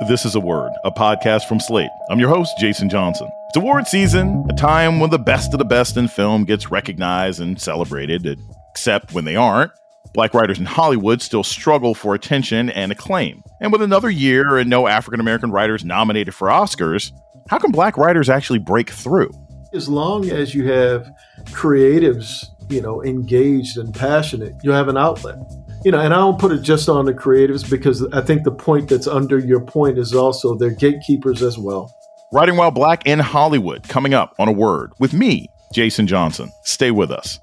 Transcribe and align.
This 0.00 0.26
is 0.26 0.34
A 0.34 0.40
Word, 0.40 0.72
a 0.84 0.90
podcast 0.90 1.48
from 1.48 1.58
Slate. 1.58 1.88
I'm 2.10 2.20
your 2.20 2.28
host, 2.28 2.52
Jason 2.58 2.90
Johnson. 2.90 3.30
It's 3.48 3.56
award 3.56 3.86
season, 3.86 4.44
a 4.50 4.52
time 4.52 5.00
when 5.00 5.08
the 5.08 5.18
best 5.18 5.54
of 5.54 5.58
the 5.58 5.64
best 5.64 5.96
in 5.96 6.06
film 6.06 6.44
gets 6.44 6.70
recognized 6.70 7.40
and 7.40 7.58
celebrated, 7.58 8.38
except 8.70 9.14
when 9.14 9.24
they 9.24 9.36
aren't. 9.36 9.72
Black 10.12 10.34
writers 10.34 10.58
in 10.58 10.66
Hollywood 10.66 11.22
still 11.22 11.42
struggle 11.42 11.94
for 11.94 12.14
attention 12.14 12.68
and 12.68 12.92
acclaim. 12.92 13.42
And 13.62 13.72
with 13.72 13.80
another 13.80 14.10
year 14.10 14.58
and 14.58 14.68
no 14.68 14.86
African 14.86 15.18
American 15.18 15.50
writers 15.50 15.82
nominated 15.82 16.34
for 16.34 16.48
Oscars, 16.48 17.10
how 17.48 17.56
can 17.58 17.72
black 17.72 17.96
writers 17.96 18.28
actually 18.28 18.58
break 18.58 18.90
through? 18.90 19.30
As 19.72 19.88
long 19.88 20.28
as 20.28 20.54
you 20.54 20.70
have 20.70 21.10
creatives, 21.46 22.44
you 22.68 22.82
know, 22.82 23.02
engaged 23.02 23.78
and 23.78 23.94
passionate, 23.94 24.52
you 24.62 24.72
have 24.72 24.88
an 24.88 24.98
outlet 24.98 25.38
you 25.86 25.92
know, 25.92 26.00
and 26.00 26.12
I 26.12 26.16
don't 26.16 26.36
put 26.36 26.50
it 26.50 26.62
just 26.62 26.88
on 26.88 27.04
the 27.04 27.14
creatives 27.14 27.70
because 27.70 28.04
I 28.12 28.20
think 28.20 28.42
the 28.42 28.50
point 28.50 28.88
that's 28.88 29.06
under 29.06 29.38
your 29.38 29.60
point 29.60 29.98
is 29.98 30.12
also 30.16 30.56
they're 30.56 30.70
gatekeepers 30.70 31.44
as 31.44 31.56
well. 31.56 31.94
Writing 32.32 32.56
While 32.56 32.72
Black 32.72 33.06
in 33.06 33.20
Hollywood 33.20 33.88
coming 33.88 34.12
up 34.12 34.34
on 34.40 34.48
a 34.48 34.52
word 34.52 34.90
with 34.98 35.12
me, 35.12 35.46
Jason 35.72 36.08
Johnson. 36.08 36.50
Stay 36.64 36.90
with 36.90 37.12
us. 37.12 37.38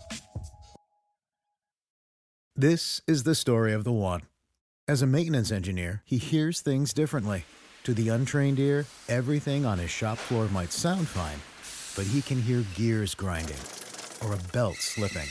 This 2.53 2.99
is 3.07 3.23
the 3.23 3.33
story 3.33 3.71
of 3.71 3.85
the 3.85 3.93
one. 3.93 4.23
As 4.89 5.01
a 5.01 5.07
maintenance 5.07 5.49
engineer, 5.49 6.01
he 6.03 6.17
hears 6.17 6.59
things 6.59 6.91
differently. 6.91 7.45
To 7.85 7.93
the 7.93 8.09
untrained 8.09 8.59
ear, 8.59 8.85
everything 9.07 9.65
on 9.65 9.79
his 9.79 9.89
shop 9.89 10.17
floor 10.17 10.49
might 10.49 10.73
sound 10.73 11.07
fine, 11.07 11.39
but 11.95 12.11
he 12.11 12.21
can 12.21 12.41
hear 12.41 12.65
gears 12.75 13.15
grinding 13.15 13.55
or 14.21 14.33
a 14.33 14.51
belt 14.51 14.75
slipping. 14.75 15.29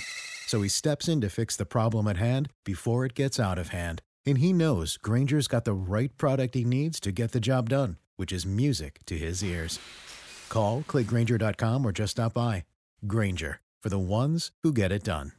So 0.53 0.61
he 0.61 0.69
steps 0.69 1.09
in 1.09 1.23
to 1.23 1.31
fix 1.31 1.57
the 1.57 1.65
problem 1.65 2.07
at 2.07 2.19
hand 2.19 2.51
before 2.63 3.07
it 3.07 3.15
gets 3.15 3.41
out 3.41 3.59
of 3.59 3.69
hand. 3.69 4.03
And 4.27 4.37
he 4.37 4.53
knows 4.53 4.99
Grainger's 4.99 5.49
got 5.49 5.65
the 5.65 5.73
right 5.73 6.15
product 6.19 6.55
he 6.55 6.63
needs 6.63 7.01
to 7.01 7.11
get 7.11 7.33
the 7.33 7.41
job 7.41 7.71
done, 7.71 7.97
which 8.17 8.33
is 8.33 8.45
music 8.45 8.99
to 9.07 9.17
his 9.17 9.43
ears. 9.43 9.79
Call, 10.51 10.83
clickgrainger.com, 10.83 11.87
or 11.87 11.91
just 11.91 12.11
stop 12.11 12.35
by. 12.35 12.65
Granger, 13.07 13.61
for 13.83 13.89
the 13.89 13.99
ones 13.99 14.51
who 14.63 14.75
get 14.75 14.93
it 14.93 15.03
done. 15.03 15.33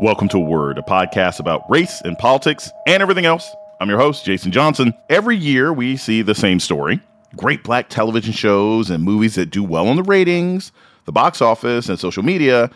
Welcome 0.00 0.28
to 0.28 0.38
Word, 0.38 0.78
a 0.78 0.82
podcast 0.82 1.40
about 1.40 1.70
race 1.70 2.00
and 2.00 2.16
politics 2.16 2.70
and 2.86 3.02
everything 3.02 3.26
else. 3.26 3.54
I'm 3.82 3.90
your 3.90 3.98
host, 3.98 4.24
Jason 4.24 4.50
Johnson. 4.50 4.94
Every 5.10 5.36
year 5.36 5.74
we 5.74 5.98
see 5.98 6.22
the 6.22 6.34
same 6.34 6.58
story 6.58 7.02
great 7.36 7.64
black 7.64 7.88
television 7.88 8.32
shows 8.32 8.90
and 8.90 9.04
movies 9.04 9.34
that 9.34 9.46
do 9.46 9.62
well 9.62 9.88
on 9.88 9.96
the 9.96 10.02
ratings, 10.02 10.72
the 11.04 11.12
box 11.12 11.40
office, 11.40 11.88
and 11.88 11.98
social 11.98 12.22
media, 12.22 12.70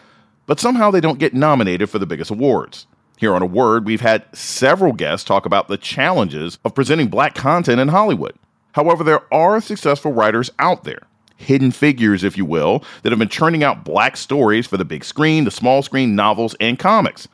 but 0.46 0.60
somehow 0.60 0.90
they 0.90 1.00
don't 1.00 1.18
get 1.18 1.34
nominated 1.34 1.90
for 1.90 1.98
the 1.98 2.06
biggest 2.06 2.30
awards. 2.30 2.86
Here 3.18 3.34
on 3.34 3.42
A 3.42 3.46
Word, 3.46 3.86
we've 3.86 4.02
had 4.02 4.24
several 4.36 4.92
guests 4.92 5.24
talk 5.24 5.46
about 5.46 5.68
the 5.68 5.78
challenges 5.78 6.58
of 6.64 6.74
presenting 6.74 7.08
black 7.08 7.34
content 7.34 7.80
in 7.80 7.88
Hollywood. 7.88 8.34
However, 8.72 9.02
there 9.02 9.22
are 9.32 9.60
successful 9.60 10.12
writers 10.12 10.50
out 10.58 10.84
there, 10.84 11.00
hidden 11.36 11.70
figures, 11.70 12.22
if 12.22 12.36
you 12.36 12.44
will, 12.44 12.84
that 13.02 13.10
have 13.10 13.18
been 13.18 13.28
churning 13.28 13.64
out 13.64 13.84
black 13.84 14.18
stories 14.18 14.66
for 14.66 14.76
the 14.76 14.84
big 14.84 15.02
screen, 15.02 15.44
the 15.44 15.50
small 15.50 15.82
screen, 15.82 16.14
novels, 16.14 16.54
and 16.60 16.78
comics. 16.78 17.26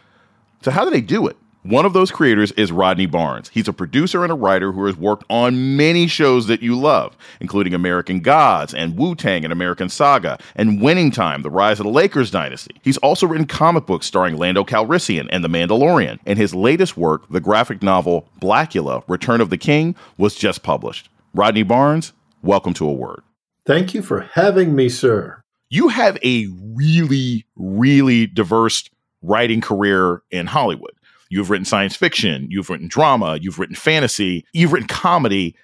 So, 0.63 0.71
how 0.71 0.85
do 0.85 0.91
they 0.91 1.01
do 1.01 1.27
it? 1.27 1.37
One 1.65 1.87
of 1.87 1.93
those 1.93 2.11
creators 2.11 2.51
is 2.53 2.73
Rodney 2.73 3.07
Barnes. 3.07 3.49
He's 3.51 3.69
a 3.69 3.73
producer 3.73 4.25
and 4.25 4.33
a 4.33 4.35
writer 4.35 4.73
who 4.73 4.85
has 4.87 4.97
worked 4.97 5.23
on 5.31 5.77
many 5.77 6.09
shows 6.09 6.49
that 6.49 6.61
you 6.61 6.77
love, 6.77 7.17
including 7.39 7.73
American 7.73 8.19
Gods 8.19 8.75
and 8.75 8.99
Wu-Tang: 8.99 9.45
An 9.45 9.53
American 9.53 9.89
Saga 9.89 10.41
and 10.57 10.83
Winning 10.83 11.13
Time, 11.13 11.43
The 11.43 11.53
Rise 11.53 11.79
of 11.79 11.87
the 11.87 11.93
Lakers 11.93 12.33
Dynasty. 12.33 12.75
He's 12.83 12.97
also 12.97 13.29
written 13.29 13.47
comic 13.47 13.87
books 13.87 14.07
starring 14.07 14.39
Lando 14.39 14.65
Calrissian 14.65 15.29
and 15.31 15.45
The 15.45 15.49
Mandalorian, 15.49 16.19
and 16.27 16.37
his 16.37 16.53
latest 16.53 16.97
work, 16.97 17.29
the 17.29 17.39
graphic 17.39 17.81
novel 17.81 18.29
Blacula 18.41 19.05
Return 19.07 19.41
of 19.41 19.51
the 19.51 19.57
King, 19.57 19.95
was 20.19 20.35
just 20.35 20.65
published. 20.65 21.11
Rodney 21.33 21.63
Barnes, 21.63 22.13
welcome 22.43 22.75
to 22.75 22.89
A 22.89 22.93
Word. 22.93 23.23
Thank 23.67 23.95
you 23.95 24.03
for 24.03 24.23
having 24.35 24.75
me, 24.75 24.89
sir. 24.89 25.41
You 25.71 25.91
have 25.91 26.19
a 26.25 26.49
really, 26.75 27.47
really 27.55 28.27
diverse 28.27 28.91
writing 29.23 29.61
career 29.61 30.23
in 30.33 30.49
Hollywood. 30.49 30.91
You've 31.33 31.49
written 31.49 31.65
science 31.65 31.97
fiction, 31.97 32.47
you've 32.51 32.69
written 32.69 32.89
drama, 32.89 33.39
you've 33.41 33.59
written 33.59 33.75
fantasy, 33.75 34.45
you've 34.53 34.71
written 34.71 34.87
comedy. 34.87 35.57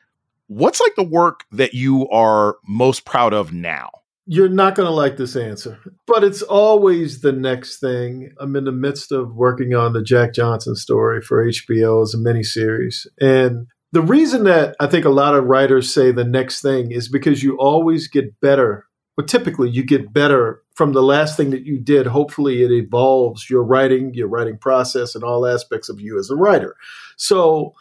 What's 0.47 0.81
like 0.81 0.95
the 0.95 1.05
work 1.05 1.45
that 1.53 1.75
you 1.75 2.09
are 2.09 2.57
most 2.67 3.05
proud 3.05 3.35
of 3.35 3.53
now? 3.53 3.91
You're 4.25 4.49
not 4.49 4.75
going 4.75 4.87
to 4.87 4.95
like 4.95 5.19
this 5.19 5.37
answer, 5.37 5.79
but 6.07 6.25
it's 6.25 6.41
always 6.41 7.21
the 7.21 7.33
next 7.33 7.81
thing. 7.81 8.33
I'm 8.41 8.57
in 8.57 8.65
the 8.65 8.73
midst 8.73 9.13
of 9.13 9.35
working 9.35 9.75
on 9.75 9.93
the 9.93 10.03
Jack 10.03 10.33
Johnson 10.33 10.75
story 10.75 11.21
for 11.21 11.45
HBO 11.45 12.03
as 12.03 12.15
a 12.15 12.17
miniseries. 12.17 13.07
And 13.21 13.67
the 13.93 14.01
reason 14.01 14.45
that 14.45 14.75
I 14.81 14.87
think 14.87 15.05
a 15.05 15.11
lot 15.11 15.35
of 15.35 15.45
writers 15.45 15.93
say 15.93 16.13
the 16.13 16.25
next 16.25 16.63
thing 16.63 16.93
is 16.93 17.11
because 17.11 17.43
you 17.43 17.59
always 17.59 18.09
get 18.09 18.41
better 18.41 18.87
but 19.19 19.27
typically 19.27 19.69
you 19.69 19.83
get 19.83 20.13
better 20.13 20.63
from 20.77 20.93
the 20.93 21.03
last 21.03 21.37
thing 21.37 21.51
that 21.51 21.67
you 21.67 21.77
did. 21.77 22.07
Hopefully, 22.07 22.63
it 22.63 22.71
evolves 22.71 23.51
your 23.51 23.65
writing, 23.65 24.15
your 24.15 24.29
writing 24.29 24.57
process, 24.57 25.17
and 25.17 25.25
all 25.25 25.45
aspects 25.45 25.89
of 25.89 26.01
you 26.01 26.21
as 26.21 26.31
a 26.31 26.37
writer. 26.37 26.77
So, 27.17 27.75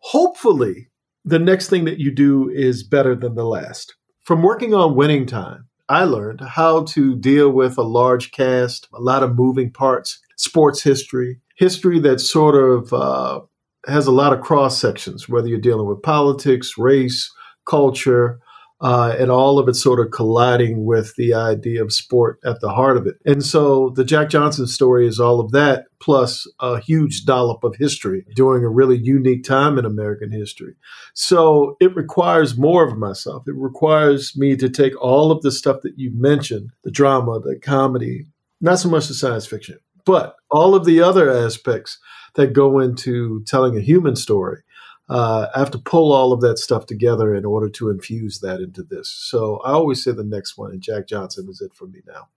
hopefully, 0.00 0.88
the 1.24 1.38
next 1.38 1.70
thing 1.70 1.86
that 1.86 1.98
you 1.98 2.10
do 2.10 2.50
is 2.50 2.82
better 2.82 3.14
than 3.14 3.36
the 3.36 3.46
last. 3.46 3.94
From 4.20 4.42
working 4.42 4.74
on 4.74 4.94
Winning 4.94 5.24
Time, 5.24 5.66
I 5.88 6.04
learned 6.04 6.42
how 6.42 6.84
to 6.84 7.16
deal 7.16 7.48
with 7.48 7.78
a 7.78 7.82
large 7.82 8.30
cast, 8.30 8.86
a 8.92 9.00
lot 9.00 9.22
of 9.22 9.34
moving 9.34 9.70
parts, 9.70 10.20
sports 10.36 10.82
history, 10.82 11.40
history 11.56 12.00
that 12.00 12.20
sort 12.20 12.54
of 12.54 12.92
uh, 12.92 13.40
has 13.86 14.06
a 14.06 14.12
lot 14.12 14.34
of 14.34 14.42
cross 14.42 14.78
sections, 14.78 15.26
whether 15.26 15.48
you're 15.48 15.58
dealing 15.58 15.86
with 15.86 16.02
politics, 16.02 16.76
race, 16.76 17.32
culture, 17.64 18.41
uh, 18.82 19.14
and 19.16 19.30
all 19.30 19.60
of 19.60 19.68
it 19.68 19.74
sort 19.74 20.04
of 20.04 20.10
colliding 20.10 20.84
with 20.84 21.14
the 21.14 21.32
idea 21.32 21.82
of 21.82 21.92
sport 21.92 22.40
at 22.44 22.60
the 22.60 22.70
heart 22.70 22.96
of 22.96 23.06
it. 23.06 23.14
And 23.24 23.44
so 23.44 23.90
the 23.90 24.04
Jack 24.04 24.28
Johnson 24.28 24.66
story 24.66 25.06
is 25.06 25.20
all 25.20 25.38
of 25.38 25.52
that, 25.52 25.84
plus 26.00 26.50
a 26.58 26.80
huge 26.80 27.24
dollop 27.24 27.62
of 27.62 27.76
history 27.76 28.26
during 28.34 28.64
a 28.64 28.68
really 28.68 28.98
unique 28.98 29.44
time 29.44 29.78
in 29.78 29.84
American 29.84 30.32
history. 30.32 30.74
So 31.14 31.76
it 31.80 31.94
requires 31.94 32.58
more 32.58 32.84
of 32.84 32.98
myself. 32.98 33.44
It 33.46 33.54
requires 33.54 34.36
me 34.36 34.56
to 34.56 34.68
take 34.68 35.00
all 35.00 35.30
of 35.30 35.42
the 35.42 35.52
stuff 35.52 35.82
that 35.82 35.96
you 35.96 36.10
mentioned 36.12 36.70
the 36.82 36.90
drama, 36.90 37.38
the 37.38 37.60
comedy, 37.60 38.26
not 38.60 38.80
so 38.80 38.88
much 38.88 39.06
the 39.06 39.14
science 39.14 39.46
fiction, 39.46 39.78
but 40.04 40.34
all 40.50 40.74
of 40.74 40.84
the 40.84 41.00
other 41.00 41.30
aspects 41.30 42.00
that 42.34 42.52
go 42.52 42.80
into 42.80 43.44
telling 43.46 43.76
a 43.76 43.80
human 43.80 44.16
story 44.16 44.62
uh, 45.08 45.48
I 45.54 45.58
have 45.58 45.70
to 45.72 45.78
pull 45.78 46.12
all 46.12 46.32
of 46.32 46.40
that 46.42 46.58
stuff 46.58 46.86
together 46.86 47.34
in 47.34 47.44
order 47.44 47.68
to 47.70 47.90
infuse 47.90 48.40
that 48.40 48.60
into 48.60 48.82
this. 48.82 49.08
So 49.08 49.60
I 49.64 49.72
always 49.72 50.02
say 50.02 50.12
the 50.12 50.24
next 50.24 50.56
one, 50.56 50.70
and 50.70 50.80
Jack 50.80 51.06
Johnson 51.06 51.48
is 51.50 51.60
it 51.60 51.74
for 51.74 51.86
me 51.86 52.00
now. 52.06 52.28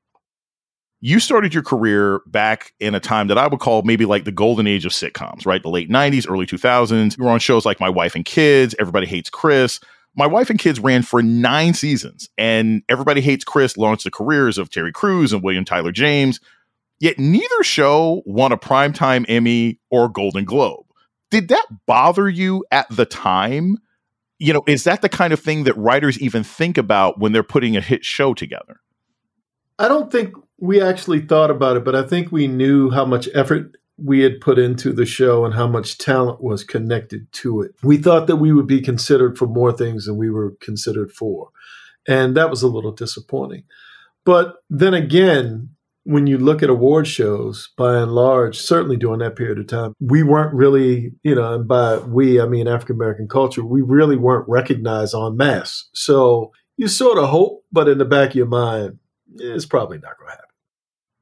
You 1.01 1.19
started 1.19 1.53
your 1.53 1.61
career 1.61 2.21
back 2.25 2.73
in 2.79 2.95
a 2.95 2.99
time 2.99 3.27
that 3.27 3.37
I 3.37 3.47
would 3.47 3.59
call 3.59 3.83
maybe 3.83 4.05
like 4.05 4.23
the 4.23 4.31
golden 4.31 4.65
age 4.65 4.85
of 4.85 4.91
sitcoms, 4.91 5.45
right? 5.45 5.61
The 5.61 5.69
late 5.69 5.89
90s, 5.89 6.29
early 6.29 6.47
2000s. 6.47 7.17
You 7.17 7.23
were 7.23 7.29
on 7.29 7.39
shows 7.39 7.65
like 7.65 7.79
My 7.79 7.89
Wife 7.89 8.15
and 8.15 8.25
Kids, 8.25 8.73
Everybody 8.79 9.05
Hates 9.05 9.29
Chris. 9.29 9.79
My 10.15 10.25
Wife 10.25 10.49
and 10.49 10.57
Kids 10.57 10.79
ran 10.79 11.03
for 11.03 11.21
nine 11.21 11.73
seasons, 11.75 12.29
and 12.37 12.81
Everybody 12.89 13.21
Hates 13.21 13.43
Chris 13.43 13.77
launched 13.77 14.05
the 14.05 14.11
careers 14.11 14.57
of 14.57 14.69
Terry 14.69 14.91
Crews 14.91 15.31
and 15.31 15.43
William 15.43 15.65
Tyler 15.65 15.91
James. 15.91 16.39
Yet 16.99 17.19
neither 17.19 17.61
show 17.61 18.23
won 18.25 18.51
a 18.51 18.57
Primetime 18.57 19.25
Emmy 19.27 19.79
or 19.91 20.09
Golden 20.09 20.45
Globe 20.45 20.84
did 21.31 21.49
that 21.49 21.65
bother 21.85 22.29
you 22.29 22.65
at 22.71 22.87
the 22.89 23.05
time? 23.05 23.77
You 24.37 24.53
know, 24.53 24.63
is 24.67 24.83
that 24.83 25.01
the 25.01 25.09
kind 25.09 25.33
of 25.33 25.39
thing 25.39 25.63
that 25.63 25.77
writers 25.77 26.19
even 26.19 26.43
think 26.43 26.77
about 26.77 27.19
when 27.19 27.31
they're 27.31 27.43
putting 27.43 27.77
a 27.77 27.81
hit 27.81 28.03
show 28.03 28.33
together? 28.33 28.81
I 29.79 29.87
don't 29.87 30.11
think 30.11 30.33
we 30.57 30.81
actually 30.81 31.21
thought 31.21 31.51
about 31.51 31.77
it, 31.77 31.83
but 31.83 31.95
I 31.95 32.03
think 32.03 32.31
we 32.31 32.47
knew 32.47 32.89
how 32.89 33.05
much 33.05 33.27
effort 33.33 33.75
we 33.97 34.21
had 34.21 34.41
put 34.41 34.59
into 34.59 34.91
the 34.91 35.05
show 35.05 35.45
and 35.45 35.53
how 35.53 35.67
much 35.67 35.97
talent 35.97 36.41
was 36.41 36.63
connected 36.63 37.31
to 37.31 37.61
it. 37.61 37.71
We 37.81 37.97
thought 37.97 38.27
that 38.27 38.37
we 38.37 38.51
would 38.51 38.67
be 38.67 38.81
considered 38.81 39.37
for 39.37 39.47
more 39.47 39.71
things 39.71 40.05
than 40.05 40.17
we 40.17 40.29
were 40.29 40.55
considered 40.59 41.11
for. 41.11 41.49
And 42.07 42.35
that 42.35 42.49
was 42.49 42.61
a 42.61 42.67
little 42.67 42.91
disappointing. 42.91 43.63
But 44.25 44.55
then 44.69 44.93
again, 44.93 45.74
when 46.05 46.27
you 46.27 46.37
look 46.37 46.61
at 46.61 46.69
award 46.69 47.07
shows, 47.07 47.69
by 47.77 47.97
and 47.97 48.13
large, 48.13 48.59
certainly 48.59 48.95
during 48.95 49.19
that 49.19 49.35
period 49.35 49.57
of 49.57 49.67
time, 49.67 49.93
we 49.99 50.21
weren't 50.21 50.53
really, 50.53 51.11
you 51.23 51.33
know, 51.33 51.55
and 51.55 51.67
by 51.67 51.97
we, 51.97 52.39
I 52.39 52.45
mean 52.45 52.67
African 52.67 52.95
American 52.95 53.27
culture, 53.27 53.65
we 53.65 53.81
really 53.81 54.15
weren't 54.15 54.47
recognized 54.47 55.15
en 55.15 55.35
masse. 55.35 55.89
So 55.93 56.51
you 56.77 56.87
sort 56.87 57.17
of 57.17 57.29
hope, 57.29 57.65
but 57.71 57.87
in 57.87 57.97
the 57.97 58.05
back 58.05 58.29
of 58.29 58.35
your 58.35 58.45
mind, 58.45 58.99
eh, 59.41 59.55
it's 59.55 59.65
probably 59.65 59.97
not 59.97 60.17
going 60.17 60.27
to 60.27 60.31
happen. 60.31 60.45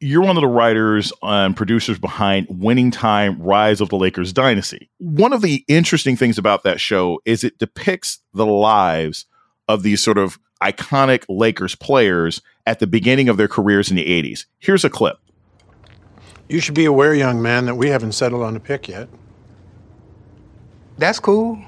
You're 0.02 0.24
one 0.24 0.36
of 0.36 0.42
the 0.42 0.48
writers 0.48 1.14
and 1.22 1.56
producers 1.56 1.98
behind 1.98 2.48
Winning 2.50 2.92
Time 2.92 3.42
Rise 3.42 3.80
of 3.80 3.88
the 3.88 3.96
Lakers 3.96 4.34
Dynasty. 4.34 4.90
One 4.98 5.32
of 5.32 5.42
the 5.42 5.64
interesting 5.70 6.18
things 6.18 6.38
about 6.38 6.64
that 6.64 6.82
show 6.82 7.22
is 7.24 7.46
it 7.46 7.58
depicts 7.58 8.20
the 8.34 8.46
lives 8.46 9.26
of 9.70 9.82
these 9.82 10.04
sort 10.04 10.18
of 10.18 10.38
iconic 10.64 11.26
Lakers 11.28 11.76
players 11.76 12.42
at 12.66 12.80
the 12.80 12.88
beginning 12.88 13.28
of 13.30 13.38
their 13.38 13.48
careers 13.48 13.90
in 13.90 13.98
the 13.98 14.06
80s. 14.06 14.46
Here's 14.60 14.86
a 14.86 14.90
clip. 14.90 15.20
You 16.48 16.60
should 16.60 16.76
be 16.76 16.86
aware, 16.86 17.14
young 17.14 17.42
man, 17.42 17.66
that 17.66 17.76
we 17.76 17.90
haven't 17.90 18.14
settled 18.14 18.44
on 18.44 18.56
a 18.56 18.60
pick 18.60 18.88
yet. 18.88 19.10
That's 20.98 21.20
cool. 21.20 21.60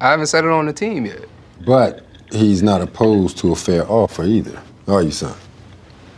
I 0.00 0.10
haven't 0.10 0.26
settled 0.26 0.52
on 0.52 0.66
the 0.66 0.72
team 0.72 1.06
yet. 1.06 1.24
But 1.66 2.04
he's 2.32 2.62
not 2.62 2.80
opposed 2.80 3.38
to 3.38 3.52
a 3.52 3.56
fair 3.56 3.88
offer 3.90 4.24
either, 4.24 4.60
are 4.88 5.02
you, 5.02 5.10
son? 5.10 5.36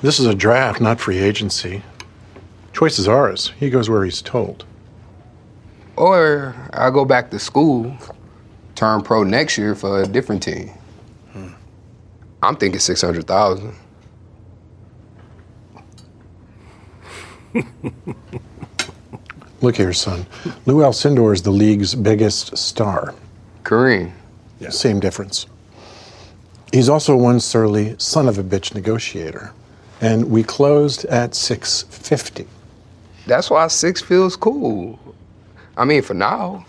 This 0.00 0.20
is 0.20 0.26
a 0.26 0.34
draft, 0.34 0.80
not 0.80 1.00
free 1.00 1.18
agency. 1.18 1.82
Choice 2.72 2.98
is 2.98 3.08
ours. 3.08 3.52
He 3.58 3.70
goes 3.70 3.90
where 3.90 4.04
he's 4.04 4.22
told. 4.22 4.64
Or 5.96 6.54
I 6.72 6.90
go 6.90 7.04
back 7.04 7.30
to 7.32 7.38
school, 7.40 7.96
turn 8.76 9.02
pro 9.02 9.24
next 9.24 9.58
year 9.58 9.74
for 9.74 10.02
a 10.02 10.06
different 10.06 10.42
team. 10.42 10.70
I'm 12.42 12.56
thinking 12.56 12.80
600,000. 12.80 13.74
Look 19.60 19.76
here, 19.76 19.92
son. 19.92 20.26
Lew 20.66 20.76
Alcindor 20.76 21.32
is 21.34 21.42
the 21.42 21.50
league's 21.50 21.94
biggest 21.94 22.56
star. 22.56 23.14
Kareem. 23.64 24.12
Yeah. 24.60 24.70
Same 24.70 25.00
difference. 25.00 25.46
He's 26.72 26.88
also 26.88 27.16
one 27.16 27.40
surly 27.40 27.96
son 27.98 28.28
of 28.28 28.38
a 28.38 28.44
bitch 28.44 28.74
negotiator. 28.74 29.52
And 30.00 30.30
we 30.30 30.44
closed 30.44 31.04
at 31.06 31.34
650. 31.34 32.46
That's 33.26 33.50
why 33.50 33.66
six 33.66 34.00
feels 34.00 34.36
cool. 34.36 35.00
I 35.76 35.84
mean, 35.84 36.02
for 36.02 36.14
now. 36.14 36.64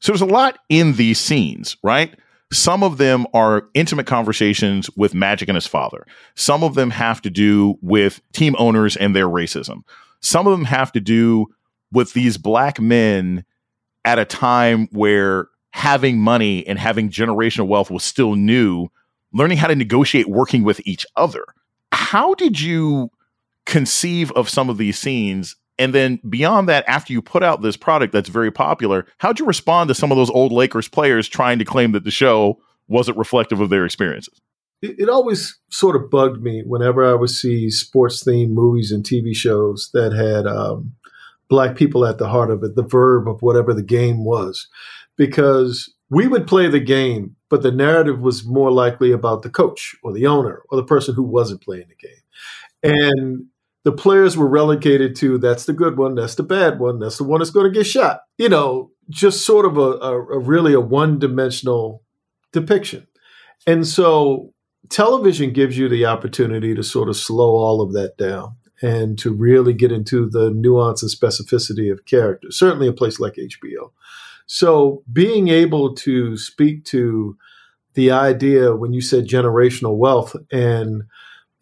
So 0.00 0.12
there's 0.12 0.20
a 0.20 0.26
lot 0.26 0.58
in 0.68 0.94
these 0.94 1.18
scenes, 1.18 1.76
right? 1.82 2.14
Some 2.52 2.82
of 2.82 2.98
them 2.98 3.26
are 3.32 3.68
intimate 3.72 4.06
conversations 4.06 4.90
with 4.94 5.14
Magic 5.14 5.48
and 5.48 5.56
his 5.56 5.66
father. 5.66 6.06
Some 6.34 6.62
of 6.62 6.74
them 6.74 6.90
have 6.90 7.22
to 7.22 7.30
do 7.30 7.78
with 7.80 8.20
team 8.32 8.54
owners 8.58 8.96
and 8.96 9.16
their 9.16 9.26
racism. 9.26 9.82
Some 10.20 10.46
of 10.46 10.52
them 10.52 10.66
have 10.66 10.92
to 10.92 11.00
do 11.00 11.46
with 11.92 12.12
these 12.12 12.36
black 12.36 12.78
men 12.78 13.44
at 14.04 14.18
a 14.18 14.24
time 14.24 14.88
where 14.92 15.48
having 15.70 16.18
money 16.18 16.66
and 16.66 16.78
having 16.78 17.08
generational 17.08 17.66
wealth 17.66 17.90
was 17.90 18.04
still 18.04 18.34
new, 18.34 18.88
learning 19.32 19.56
how 19.56 19.66
to 19.66 19.74
negotiate 19.74 20.28
working 20.28 20.62
with 20.62 20.80
each 20.86 21.06
other. 21.16 21.44
How 21.92 22.34
did 22.34 22.60
you 22.60 23.10
conceive 23.64 24.30
of 24.32 24.50
some 24.50 24.68
of 24.68 24.76
these 24.76 24.98
scenes? 24.98 25.56
And 25.78 25.94
then 25.94 26.20
beyond 26.28 26.68
that, 26.68 26.84
after 26.86 27.12
you 27.12 27.22
put 27.22 27.42
out 27.42 27.62
this 27.62 27.76
product 27.76 28.12
that's 28.12 28.28
very 28.28 28.50
popular, 28.50 29.06
how'd 29.18 29.38
you 29.38 29.46
respond 29.46 29.88
to 29.88 29.94
some 29.94 30.12
of 30.12 30.16
those 30.16 30.30
old 30.30 30.52
Lakers 30.52 30.88
players 30.88 31.28
trying 31.28 31.58
to 31.58 31.64
claim 31.64 31.92
that 31.92 32.04
the 32.04 32.10
show 32.10 32.60
wasn't 32.88 33.18
reflective 33.18 33.60
of 33.60 33.70
their 33.70 33.84
experiences? 33.84 34.40
It, 34.82 34.96
it 34.98 35.08
always 35.08 35.58
sort 35.70 35.96
of 35.96 36.10
bugged 36.10 36.42
me 36.42 36.62
whenever 36.66 37.04
I 37.04 37.14
would 37.14 37.30
see 37.30 37.70
sports 37.70 38.22
themed 38.22 38.50
movies 38.50 38.92
and 38.92 39.04
TV 39.04 39.34
shows 39.34 39.90
that 39.94 40.12
had 40.12 40.46
um, 40.46 40.94
black 41.48 41.76
people 41.76 42.04
at 42.04 42.18
the 42.18 42.28
heart 42.28 42.50
of 42.50 42.62
it, 42.62 42.76
the 42.76 42.82
verb 42.82 43.28
of 43.28 43.42
whatever 43.42 43.72
the 43.72 43.82
game 43.82 44.24
was, 44.24 44.68
because 45.16 45.92
we 46.10 46.26
would 46.26 46.46
play 46.46 46.68
the 46.68 46.80
game, 46.80 47.36
but 47.48 47.62
the 47.62 47.72
narrative 47.72 48.20
was 48.20 48.44
more 48.44 48.70
likely 48.70 49.12
about 49.12 49.42
the 49.42 49.50
coach 49.50 49.96
or 50.02 50.12
the 50.12 50.26
owner 50.26 50.62
or 50.70 50.76
the 50.76 50.84
person 50.84 51.14
who 51.14 51.22
wasn't 51.22 51.62
playing 51.62 51.86
the 51.88 52.06
game. 52.06 52.22
And 52.82 53.46
the 53.84 53.92
players 53.92 54.36
were 54.36 54.48
relegated 54.48 55.16
to 55.16 55.38
that's 55.38 55.64
the 55.64 55.72
good 55.72 55.98
one, 55.98 56.14
that's 56.14 56.36
the 56.36 56.42
bad 56.42 56.78
one, 56.78 56.98
that's 56.98 57.18
the 57.18 57.24
one 57.24 57.40
that's 57.40 57.50
going 57.50 57.72
to 57.72 57.76
get 57.76 57.86
shot. 57.86 58.20
You 58.38 58.48
know, 58.48 58.90
just 59.10 59.44
sort 59.44 59.66
of 59.66 59.76
a, 59.76 59.98
a, 59.98 60.18
a 60.18 60.38
really 60.38 60.72
a 60.72 60.80
one 60.80 61.18
dimensional 61.18 62.02
depiction. 62.52 63.06
And 63.66 63.86
so 63.86 64.52
television 64.88 65.52
gives 65.52 65.78
you 65.78 65.88
the 65.88 66.06
opportunity 66.06 66.74
to 66.74 66.82
sort 66.82 67.08
of 67.08 67.16
slow 67.16 67.56
all 67.56 67.80
of 67.80 67.92
that 67.92 68.16
down 68.16 68.56
and 68.80 69.18
to 69.18 69.32
really 69.32 69.72
get 69.72 69.92
into 69.92 70.28
the 70.28 70.50
nuance 70.50 71.02
and 71.02 71.10
specificity 71.10 71.90
of 71.90 72.04
character, 72.04 72.50
certainly 72.50 72.88
a 72.88 72.92
place 72.92 73.20
like 73.20 73.34
HBO. 73.34 73.92
So 74.46 75.04
being 75.12 75.48
able 75.48 75.94
to 75.96 76.36
speak 76.36 76.84
to 76.86 77.36
the 77.94 78.10
idea 78.10 78.74
when 78.74 78.92
you 78.92 79.00
said 79.00 79.26
generational 79.26 79.96
wealth 79.96 80.34
and 80.50 81.04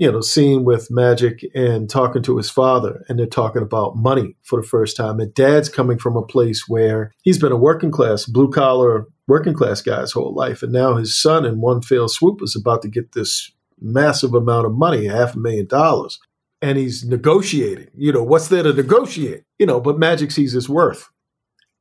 you 0.00 0.11
know, 0.11 0.23
seeing 0.23 0.64
with 0.64 0.91
Magic 0.91 1.44
and 1.55 1.88
talking 1.91 2.23
to 2.23 2.38
his 2.38 2.49
father, 2.49 3.05
and 3.08 3.19
they're 3.19 3.26
talking 3.26 3.61
about 3.61 3.97
money 3.97 4.35
for 4.43 4.61
the 4.61 4.67
first 4.67 4.97
time. 4.97 5.20
And 5.20 5.32
dad's 5.35 5.69
coming 5.69 5.99
from 5.99 6.17
a 6.17 6.26
place 6.26 6.67
where 6.67 7.12
he's 7.23 7.38
been 7.38 7.52
a 7.52 7.56
working 7.56 7.91
class, 7.91 8.25
blue 8.25 8.50
collar, 8.50 9.06
working 9.29 9.52
class 9.52 9.82
guy 9.82 10.00
his 10.00 10.12
whole 10.12 10.35
life. 10.35 10.62
And 10.62 10.73
now 10.73 10.97
his 10.97 11.14
son, 11.14 11.44
in 11.44 11.61
one 11.61 11.82
fell 11.82 12.08
swoop, 12.08 12.41
is 12.43 12.56
about 12.56 12.81
to 12.82 12.88
get 12.88 13.12
this 13.12 13.52
massive 13.79 14.32
amount 14.35 14.67
of 14.67 14.73
money, 14.73 15.06
half 15.06 15.35
a 15.35 15.38
million 15.38 15.67
dollars 15.67 16.19
and 16.62 16.76
he's 16.76 17.05
negotiating. 17.05 17.88
You 17.96 18.12
know, 18.12 18.23
what's 18.23 18.49
there 18.49 18.62
to 18.62 18.73
negotiate? 18.73 19.44
You 19.58 19.67
know, 19.67 19.81
but 19.81 19.99
Magic 19.99 20.31
sees 20.31 20.53
his 20.53 20.69
worth. 20.69 21.08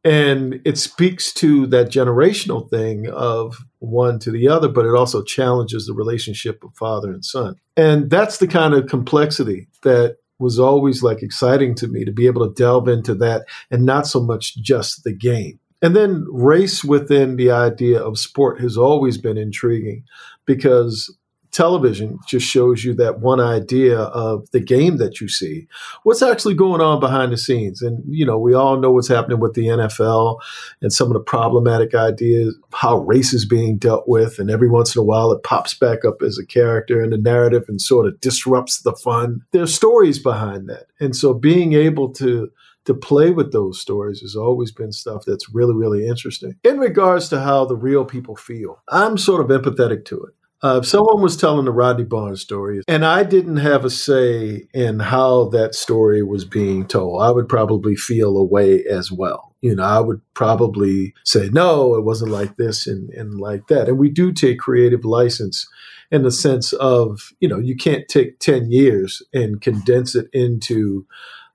And 0.03 0.61
it 0.63 0.77
speaks 0.77 1.33
to 1.33 1.67
that 1.67 1.89
generational 1.89 2.69
thing 2.69 3.09
of 3.09 3.57
one 3.79 4.19
to 4.19 4.31
the 4.31 4.47
other, 4.47 4.69
but 4.69 4.85
it 4.85 4.95
also 4.95 5.23
challenges 5.23 5.85
the 5.85 5.93
relationship 5.93 6.63
of 6.63 6.73
father 6.75 7.11
and 7.11 7.23
son. 7.25 7.55
And 7.75 8.09
that's 8.09 8.37
the 8.37 8.47
kind 8.47 8.73
of 8.73 8.87
complexity 8.87 9.67
that 9.83 10.17
was 10.39 10.57
always 10.57 11.03
like 11.03 11.21
exciting 11.21 11.75
to 11.75 11.87
me 11.87 12.05
to 12.05 12.11
be 12.11 12.27
able 12.27 12.47
to 12.47 12.53
delve 12.53 12.87
into 12.87 13.13
that 13.15 13.45
and 13.69 13.85
not 13.85 14.07
so 14.07 14.21
much 14.21 14.55
just 14.57 15.03
the 15.03 15.13
game. 15.13 15.59
And 15.81 15.95
then 15.95 16.25
race 16.29 16.83
within 16.83 17.35
the 17.35 17.51
idea 17.51 18.01
of 18.01 18.19
sport 18.19 18.59
has 18.59 18.77
always 18.77 19.17
been 19.17 19.37
intriguing 19.37 20.03
because 20.45 21.13
television 21.51 22.19
just 22.27 22.45
shows 22.45 22.83
you 22.83 22.93
that 22.95 23.19
one 23.19 23.39
idea 23.39 23.99
of 23.99 24.49
the 24.51 24.59
game 24.59 24.97
that 24.97 25.19
you 25.19 25.27
see. 25.27 25.67
What's 26.03 26.21
actually 26.21 26.53
going 26.53 26.81
on 26.81 26.99
behind 26.99 27.31
the 27.31 27.37
scenes? 27.37 27.81
And 27.81 28.03
you 28.07 28.25
know 28.25 28.37
we 28.37 28.53
all 28.53 28.77
know 28.77 28.91
what's 28.91 29.07
happening 29.07 29.39
with 29.39 29.53
the 29.53 29.67
NFL 29.67 30.39
and 30.81 30.93
some 30.93 31.07
of 31.07 31.13
the 31.13 31.19
problematic 31.19 31.95
ideas 31.95 32.55
how 32.73 32.99
race 32.99 33.33
is 33.33 33.45
being 33.45 33.77
dealt 33.77 34.07
with. 34.07 34.39
And 34.39 34.49
every 34.49 34.69
once 34.69 34.95
in 34.95 34.99
a 34.99 35.03
while 35.03 35.31
it 35.31 35.43
pops 35.43 35.73
back 35.73 36.05
up 36.05 36.21
as 36.21 36.37
a 36.37 36.45
character 36.45 37.03
in 37.03 37.09
the 37.09 37.17
narrative 37.17 37.65
and 37.67 37.81
sort 37.81 38.07
of 38.07 38.19
disrupts 38.21 38.81
the 38.81 38.93
fun. 38.93 39.41
There's 39.51 39.73
stories 39.73 40.19
behind 40.19 40.69
that. 40.69 40.87
And 40.99 41.15
so 41.15 41.33
being 41.33 41.73
able 41.73 42.11
to 42.13 42.51
to 42.85 42.93
play 42.95 43.29
with 43.29 43.51
those 43.51 43.79
stories 43.79 44.21
has 44.21 44.35
always 44.35 44.71
been 44.71 44.91
stuff 44.91 45.23
that's 45.23 45.53
really, 45.53 45.75
really 45.75 46.07
interesting. 46.07 46.55
In 46.63 46.79
regards 46.79 47.29
to 47.29 47.39
how 47.39 47.65
the 47.65 47.75
real 47.75 48.03
people 48.03 48.35
feel, 48.35 48.81
I'm 48.89 49.15
sort 49.15 49.41
of 49.41 49.61
empathetic 49.61 50.05
to 50.05 50.15
it. 50.23 50.33
Uh, 50.61 50.81
someone 50.81 51.21
was 51.21 51.37
telling 51.37 51.65
the 51.65 51.71
Rodney 51.71 52.03
Barnes 52.03 52.41
story, 52.41 52.81
and 52.87 53.05
I 53.05 53.23
didn't 53.23 53.57
have 53.57 53.85
a 53.85 53.89
say 53.89 54.67
in 54.73 54.99
how 54.99 55.45
that 55.49 55.73
story 55.73 56.21
was 56.21 56.43
being 56.43 56.85
told. 56.85 57.21
I 57.21 57.31
would 57.31 57.47
probably 57.47 57.95
feel 57.95 58.35
a 58.37 58.43
way 58.43 58.83
as 58.83 59.11
well. 59.11 59.55
You 59.61 59.75
know, 59.75 59.83
I 59.83 59.99
would 59.99 60.21
probably 60.33 61.13
say, 61.25 61.49
no, 61.51 61.95
it 61.95 62.03
wasn't 62.03 62.31
like 62.31 62.57
this 62.57 62.87
and, 62.87 63.09
and 63.11 63.39
like 63.39 63.67
that. 63.67 63.87
And 63.87 63.97
we 63.97 64.09
do 64.09 64.31
take 64.31 64.59
creative 64.59 65.03
license 65.03 65.67
in 66.11 66.23
the 66.23 66.31
sense 66.31 66.73
of, 66.73 67.31
you 67.39 67.47
know, 67.47 67.59
you 67.59 67.75
can't 67.75 68.07
take 68.07 68.39
10 68.39 68.71
years 68.71 69.21
and 69.33 69.61
condense 69.61 70.15
it 70.15 70.27
into 70.33 71.05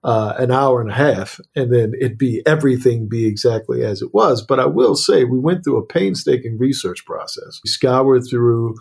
uh, 0.04 0.34
an 0.38 0.50
hour 0.50 0.82
and 0.82 0.90
a 0.90 0.94
half 0.94 1.40
and 1.56 1.72
then 1.72 1.92
it 1.98 2.18
be 2.18 2.42
everything 2.46 3.08
be 3.08 3.26
exactly 3.26 3.82
as 3.82 4.02
it 4.02 4.12
was. 4.12 4.42
But 4.42 4.60
I 4.60 4.66
will 4.66 4.94
say 4.94 5.24
we 5.24 5.38
went 5.38 5.64
through 5.64 5.78
a 5.78 5.86
painstaking 5.86 6.58
research 6.58 7.06
process. 7.06 7.60
We 7.64 7.70
scoured 7.70 8.24
through 8.28 8.76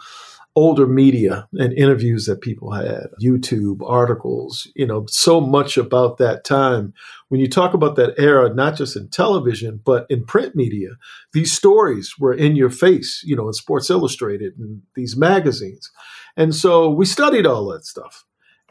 older 0.56 0.86
media 0.86 1.48
and 1.54 1.74
interviews 1.74 2.26
that 2.26 2.42
people 2.42 2.74
had, 2.74 3.08
YouTube, 3.22 3.80
articles, 3.88 4.68
you 4.76 4.86
know, 4.86 5.06
so 5.08 5.42
much 5.42 5.78
about 5.78 6.18
that 6.18 6.44
time. 6.44 6.94
When 7.30 7.40
you 7.40 7.50
talk 7.50 7.74
about 7.74 7.96
that 7.96 8.14
era, 8.20 8.54
not 8.54 8.76
just 8.76 8.96
in 8.96 9.08
television, 9.08 9.80
but 9.84 10.06
in 10.10 10.26
print 10.26 10.56
media, 10.56 10.90
these 11.34 11.52
stories 11.52 12.16
were 12.20 12.34
in 12.34 12.56
your 12.56 12.70
face, 12.70 13.24
you 13.26 13.36
know, 13.36 13.48
in 13.48 13.54
Sports 13.54 13.90
Illustrated 13.90 14.54
and 14.60 14.84
these 14.94 15.18
magazines. 15.18 15.90
And 16.38 16.54
so 16.54 16.90
we 16.90 17.06
studied 17.06 17.48
all 17.48 17.66
that 17.70 17.86
stuff 17.86 18.26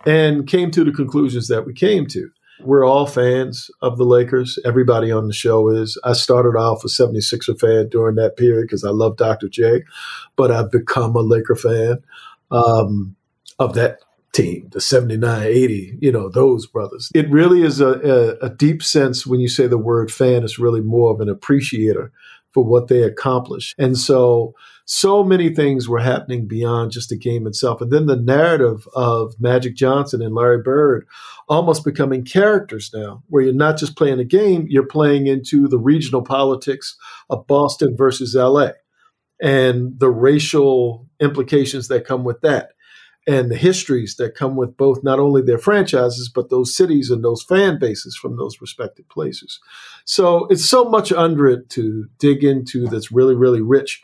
and 0.07 0.47
came 0.47 0.71
to 0.73 0.85
the 0.85 0.93
conclusions 0.93 1.49
that 1.49 1.67
we 1.67 1.73
came 1.73 2.07
to 2.09 2.29
we're 2.65 2.87
all 2.87 3.07
fans 3.07 3.71
of 3.81 3.99
the 3.99 4.05
Lakers. 4.05 4.59
Everybody 4.65 5.11
on 5.11 5.27
the 5.27 5.33
show 5.33 5.69
is. 5.69 5.99
I 6.05 6.13
started 6.13 6.57
off 6.59 6.85
a 6.85 6.89
76er 6.89 7.59
fan 7.59 7.89
during 7.89 8.17
that 8.17 8.37
period 8.37 8.63
because 8.63 8.85
I 8.85 8.91
love 8.91 9.17
Dr. 9.17 9.49
J, 9.49 9.83
but 10.37 10.51
I've 10.51 10.71
become 10.71 11.17
a 11.17 11.21
Laker 11.21 11.57
fan 11.57 12.03
um, 12.51 13.17
of 13.59 13.75
that 13.75 13.99
team, 14.33 14.69
the 14.73 14.81
79, 14.81 15.43
80, 15.47 15.99
you 16.01 16.11
know, 16.11 16.29
those 16.29 16.67
brothers. 16.67 17.11
It 17.15 17.29
really 17.31 17.63
is 17.63 17.81
a, 17.81 18.39
a, 18.41 18.47
a 18.47 18.51
deep 18.51 18.83
sense 18.83 19.27
when 19.27 19.41
you 19.41 19.49
say 19.49 19.67
the 19.67 19.79
word 19.79 20.11
fan, 20.11 20.43
it's 20.43 20.59
really 20.59 20.81
more 20.81 21.13
of 21.13 21.21
an 21.21 21.29
appreciator 21.29 22.13
for 22.53 22.65
what 22.65 22.89
they 22.89 23.03
accomplished. 23.03 23.75
And 23.79 23.97
so, 23.97 24.55
so 24.85 25.23
many 25.23 25.55
things 25.55 25.89
were 25.89 26.01
happening 26.01 26.47
beyond 26.47 26.91
just 26.91 27.09
the 27.09 27.17
game 27.17 27.47
itself. 27.47 27.81
And 27.81 27.91
then 27.91 28.07
the 28.07 28.17
narrative 28.17 28.87
of 28.95 29.35
Magic 29.41 29.75
Johnson 29.75 30.23
and 30.23 30.35
Larry 30.35 30.63
Bird 30.63 31.07
almost 31.49 31.85
becoming 31.85 32.25
characters 32.25 32.91
now, 32.95 33.23
where 33.29 33.43
you're 33.43 33.53
not 33.53 33.79
just 33.79 33.97
playing 33.97 34.21
a 34.21 34.25
game, 34.25 34.67
you're 34.69 34.87
playing 34.87 35.27
into 35.27 35.69
the 35.69 35.79
regional 35.79 36.23
politics 36.23 36.97
of 37.31 37.47
Boston 37.47 37.97
versus 37.97 38.35
LA 38.35 38.71
and 39.41 39.99
the 39.99 40.11
racial 40.11 41.09
implications 41.21 41.89
that 41.89 42.07
come 42.07 42.25
with 42.25 42.41
that. 42.43 42.71
And 43.27 43.51
the 43.51 43.57
histories 43.57 44.17
that 44.17 44.35
come 44.35 44.57
with 44.57 44.77
both 44.77 45.05
not 45.05 45.21
only 45.21 45.43
their 45.43 45.59
franchises 45.59 46.29
but 46.29 46.51
those 46.51 46.75
cities 46.75 47.11
and 47.11 47.25
those 47.25 47.43
fan 47.43 47.79
bases 47.79 48.17
from 48.17 48.37
those 48.37 48.61
respective 48.61 49.09
places. 49.09 49.61
So 50.05 50.47
it's 50.49 50.69
so 50.69 50.85
much 50.85 51.13
under 51.13 51.47
it 51.49 51.69
to 51.71 52.07
dig 52.19 52.43
into 52.43 52.87
that's 52.87 53.13
really 53.13 53.35
really 53.35 53.63
rich, 53.63 54.03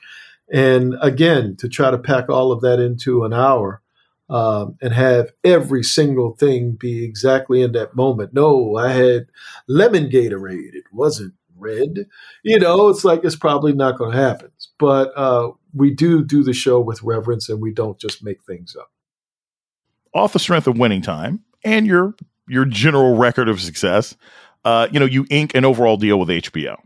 and 0.52 0.94
again 1.00 1.56
to 1.56 1.68
try 1.68 1.90
to 1.90 1.98
pack 1.98 2.28
all 2.28 2.52
of 2.52 2.60
that 2.62 2.78
into 2.78 3.25
an 3.25 3.32
hour. 3.32 3.82
Um, 4.30 4.76
and 4.82 4.92
have 4.92 5.30
every 5.42 5.82
single 5.82 6.37
thing 6.37 6.72
be 6.72 7.02
exactly 7.02 7.62
in 7.62 7.72
that 7.72 7.96
moment. 7.96 8.34
No, 8.34 8.76
I 8.76 8.92
had 8.92 9.28
lemon 9.68 10.10
Gatorade. 10.10 10.75
It 10.75 10.84
wasn't 10.92 11.32
red. 11.56 12.04
You 12.42 12.58
know, 12.58 12.88
it's 12.88 13.06
like 13.06 13.25
it's 13.25 13.37
probably 13.37 13.72
not 13.72 13.96
going 13.96 14.12
to 14.12 14.18
happen. 14.18 14.50
But 14.78 15.16
uh, 15.16 15.52
we 15.72 15.94
do 15.94 16.22
do 16.22 16.42
the 16.42 16.52
show 16.52 16.78
with 16.78 17.02
reverence, 17.02 17.48
and 17.48 17.62
we 17.62 17.72
don't 17.72 17.98
just 17.98 18.22
make 18.22 18.42
things 18.44 18.76
up 18.76 18.90
off 20.14 20.32
the 20.32 20.38
strength 20.38 20.66
of 20.66 20.78
winning 20.78 21.02
time 21.02 21.40
and 21.64 21.86
your 21.86 22.14
your 22.48 22.64
general 22.64 23.16
record 23.16 23.48
of 23.48 23.60
success, 23.60 24.16
uh, 24.64 24.88
you 24.90 24.98
know, 24.98 25.06
you 25.06 25.26
ink 25.30 25.54
an 25.54 25.64
overall 25.64 25.96
deal 25.96 26.18
with 26.18 26.28
HBO. 26.28 26.76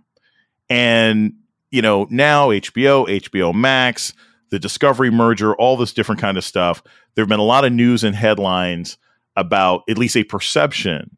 And, 0.68 1.34
you 1.70 1.82
know, 1.82 2.06
now 2.10 2.48
HBO, 2.48 3.06
HBO 3.08 3.54
Max, 3.54 4.12
the 4.50 4.58
Discovery 4.58 5.10
merger, 5.10 5.54
all 5.54 5.76
this 5.76 5.92
different 5.92 6.20
kind 6.20 6.36
of 6.36 6.44
stuff. 6.44 6.82
There 7.14 7.22
have 7.22 7.28
been 7.28 7.40
a 7.40 7.44
lot 7.44 7.64
of 7.64 7.72
news 7.72 8.04
and 8.04 8.14
headlines 8.14 8.98
about 9.36 9.82
at 9.88 9.98
least 9.98 10.16
a 10.16 10.24
perception 10.24 11.16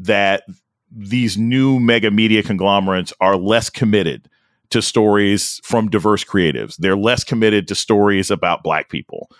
that 0.00 0.44
these 0.90 1.36
new 1.36 1.78
mega 1.80 2.10
media 2.10 2.42
conglomerates 2.42 3.12
are 3.20 3.36
less 3.36 3.68
committed 3.68 4.28
to 4.70 4.82
stories 4.82 5.60
from 5.64 5.88
diverse 5.88 6.24
creatives. 6.24 6.76
They're 6.76 6.96
less 6.96 7.24
committed 7.24 7.68
to 7.68 7.74
stories 7.74 8.30
about 8.30 8.62
black 8.62 8.88
people. 8.88 9.30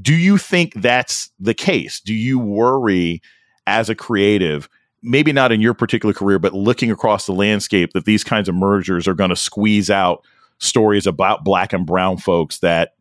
Do 0.00 0.14
you 0.14 0.38
think 0.38 0.74
that's 0.74 1.30
the 1.38 1.54
case? 1.54 2.00
Do 2.00 2.14
you 2.14 2.38
worry 2.38 3.20
as 3.66 3.88
a 3.88 3.94
creative, 3.94 4.68
maybe 5.02 5.32
not 5.32 5.52
in 5.52 5.60
your 5.60 5.74
particular 5.74 6.12
career, 6.12 6.38
but 6.38 6.54
looking 6.54 6.90
across 6.90 7.26
the 7.26 7.32
landscape, 7.32 7.92
that 7.92 8.04
these 8.04 8.24
kinds 8.24 8.48
of 8.48 8.54
mergers 8.54 9.06
are 9.06 9.14
going 9.14 9.30
to 9.30 9.36
squeeze 9.36 9.90
out 9.90 10.24
stories 10.58 11.06
about 11.06 11.44
black 11.44 11.72
and 11.72 11.86
brown 11.86 12.16
folks 12.16 12.58
that 12.58 12.94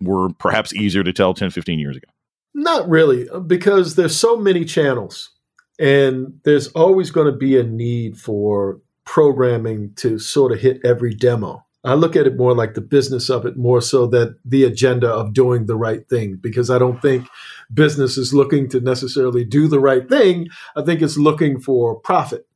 were 0.00 0.30
perhaps 0.34 0.74
easier 0.74 1.02
to 1.02 1.12
tell 1.12 1.34
10, 1.34 1.50
15 1.50 1.78
years 1.78 1.96
ago? 1.96 2.08
Not 2.54 2.88
really, 2.88 3.28
uh, 3.28 3.40
because 3.40 3.96
there's 3.96 4.16
so 4.16 4.36
many 4.36 4.64
channels 4.64 5.30
and 5.78 6.40
there's 6.44 6.68
always 6.68 7.10
going 7.10 7.30
to 7.30 7.36
be 7.36 7.58
a 7.58 7.62
need 7.62 8.18
for 8.18 8.80
programming 9.04 9.92
to 9.96 10.18
sort 10.18 10.52
of 10.52 10.60
hit 10.60 10.80
every 10.84 11.14
demo. 11.14 11.65
I 11.86 11.94
look 11.94 12.16
at 12.16 12.26
it 12.26 12.36
more 12.36 12.54
like 12.54 12.74
the 12.74 12.80
business 12.80 13.30
of 13.30 13.46
it, 13.46 13.56
more 13.56 13.80
so 13.80 14.06
that 14.08 14.36
the 14.44 14.64
agenda 14.64 15.08
of 15.08 15.32
doing 15.32 15.66
the 15.66 15.76
right 15.76 16.08
thing, 16.08 16.36
because 16.40 16.70
I 16.70 16.78
don't 16.78 17.00
think 17.00 17.28
business 17.72 18.16
is 18.18 18.34
looking 18.34 18.68
to 18.70 18.80
necessarily 18.80 19.44
do 19.44 19.68
the 19.68 19.80
right 19.80 20.08
thing. 20.08 20.48
I 20.76 20.82
think 20.82 21.00
it's 21.00 21.16
looking 21.16 21.60
for 21.60 21.94
profit. 21.94 22.46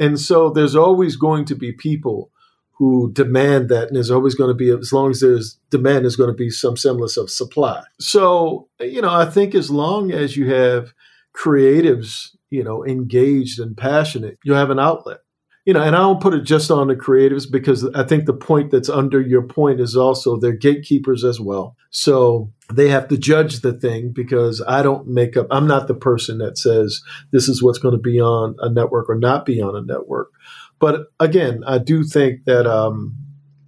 And 0.00 0.18
so 0.18 0.50
there's 0.50 0.76
always 0.76 1.16
going 1.16 1.44
to 1.46 1.54
be 1.54 1.72
people 1.72 2.30
who 2.78 3.12
demand 3.12 3.68
that, 3.68 3.88
and 3.88 3.96
there's 3.96 4.10
always 4.10 4.36
going 4.36 4.50
to 4.50 4.54
be, 4.54 4.70
as 4.70 4.92
long 4.92 5.10
as 5.10 5.20
there's 5.20 5.58
demand, 5.68 6.04
there's 6.04 6.16
going 6.16 6.30
to 6.30 6.34
be 6.34 6.48
some 6.48 6.76
semblance 6.76 7.16
of 7.16 7.28
supply. 7.28 7.82
So, 7.98 8.68
you 8.78 9.02
know, 9.02 9.12
I 9.12 9.26
think 9.26 9.54
as 9.54 9.70
long 9.70 10.12
as 10.12 10.36
you 10.36 10.54
have 10.54 10.94
creatives, 11.36 12.36
you 12.50 12.62
know, 12.62 12.86
engaged 12.86 13.58
and 13.58 13.76
passionate, 13.76 14.38
you 14.44 14.54
have 14.54 14.70
an 14.70 14.78
outlet 14.78 15.18
you 15.68 15.74
know, 15.74 15.82
and 15.82 15.94
I 15.94 15.98
don't 15.98 16.22
put 16.22 16.32
it 16.32 16.44
just 16.44 16.70
on 16.70 16.88
the 16.88 16.96
creatives 16.96 17.44
because 17.46 17.84
I 17.94 18.02
think 18.02 18.24
the 18.24 18.32
point 18.32 18.70
that's 18.70 18.88
under 18.88 19.20
your 19.20 19.42
point 19.42 19.80
is 19.80 19.96
also 19.96 20.38
they're 20.38 20.52
gatekeepers 20.52 21.24
as 21.24 21.38
well. 21.38 21.76
So 21.90 22.50
they 22.72 22.88
have 22.88 23.06
to 23.08 23.18
judge 23.18 23.60
the 23.60 23.74
thing 23.74 24.10
because 24.10 24.62
I 24.66 24.82
don't 24.82 25.06
make 25.08 25.36
up, 25.36 25.46
I'm 25.50 25.66
not 25.66 25.86
the 25.86 25.94
person 25.94 26.38
that 26.38 26.56
says 26.56 27.02
this 27.32 27.50
is 27.50 27.62
what's 27.62 27.78
going 27.78 27.92
to 27.92 28.00
be 28.00 28.18
on 28.18 28.56
a 28.60 28.70
network 28.70 29.10
or 29.10 29.14
not 29.14 29.44
be 29.44 29.60
on 29.60 29.76
a 29.76 29.82
network. 29.82 30.30
But 30.78 31.08
again, 31.20 31.62
I 31.66 31.76
do 31.76 32.02
think 32.02 32.46
that 32.46 32.66
um, 32.66 33.14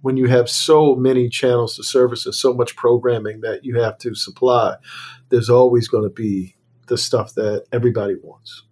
when 0.01 0.17
you 0.17 0.25
have 0.25 0.49
so 0.49 0.95
many 0.95 1.29
channels 1.29 1.75
to 1.75 1.83
service 1.83 2.25
and 2.25 2.33
so 2.33 2.51
much 2.51 2.75
programming 2.75 3.41
that 3.41 3.63
you 3.63 3.79
have 3.79 3.99
to 3.99 4.15
supply, 4.15 4.77
there's 5.29 5.51
always 5.51 5.87
going 5.87 6.05
to 6.05 6.09
be 6.09 6.55
the 6.87 6.97
stuff 6.97 7.35
that 7.35 7.65
everybody 7.71 8.15
wants. 8.23 8.63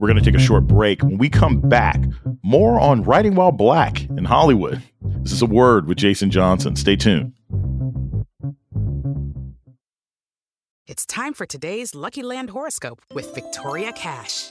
We're 0.00 0.08
going 0.08 0.18
to 0.18 0.24
take 0.24 0.34
a 0.34 0.42
short 0.42 0.64
mm-hmm. 0.64 0.76
break. 0.76 1.02
When 1.02 1.18
we 1.18 1.28
come 1.28 1.60
back, 1.60 2.02
more 2.42 2.80
on 2.80 3.02
writing 3.02 3.34
while 3.34 3.52
black 3.52 4.02
in 4.04 4.24
Hollywood. 4.24 4.82
This 5.02 5.32
is 5.32 5.42
a 5.42 5.46
word 5.46 5.86
with 5.86 5.98
Jason 5.98 6.30
Johnson. 6.30 6.74
Stay 6.74 6.96
tuned. 6.96 7.34
It's 10.86 11.04
time 11.06 11.34
for 11.34 11.46
today's 11.46 11.94
Lucky 11.94 12.22
Land 12.22 12.50
horoscope 12.50 13.02
with 13.12 13.32
Victoria 13.34 13.92
Cash. 13.92 14.50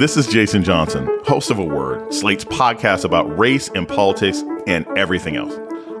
This 0.00 0.16
is 0.16 0.26
Jason 0.26 0.64
Johnson, 0.64 1.06
host 1.24 1.50
of 1.50 1.58
A 1.58 1.62
Word, 1.62 2.14
Slate's 2.14 2.42
podcast 2.42 3.04
about 3.04 3.38
race 3.38 3.68
and 3.74 3.86
politics 3.86 4.42
and 4.66 4.86
everything 4.96 5.36
else. 5.36 5.54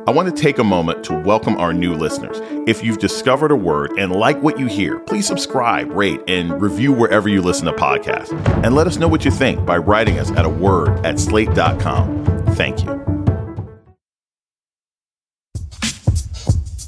I 0.06 0.10
want 0.10 0.34
to 0.34 0.42
take 0.42 0.56
a 0.56 0.64
moment 0.64 1.04
to 1.04 1.20
welcome 1.20 1.58
our 1.58 1.74
new 1.74 1.92
listeners. 1.92 2.38
If 2.66 2.82
you've 2.82 2.96
discovered 2.96 3.50
a 3.50 3.56
word 3.56 3.92
and 3.98 4.10
like 4.10 4.42
what 4.42 4.58
you 4.58 4.68
hear, 4.68 5.00
please 5.00 5.26
subscribe, 5.26 5.90
rate, 5.90 6.22
and 6.28 6.62
review 6.62 6.94
wherever 6.94 7.28
you 7.28 7.42
listen 7.42 7.66
to 7.66 7.72
podcasts. 7.72 8.32
And 8.64 8.74
let 8.74 8.86
us 8.86 8.96
know 8.96 9.06
what 9.06 9.26
you 9.26 9.30
think 9.30 9.66
by 9.66 9.76
writing 9.76 10.18
us 10.18 10.30
at 10.30 10.46
a 10.46 10.48
word 10.48 11.04
at 11.04 11.20
slate.com. 11.20 12.54
Thank 12.54 12.82
you. 12.82 12.99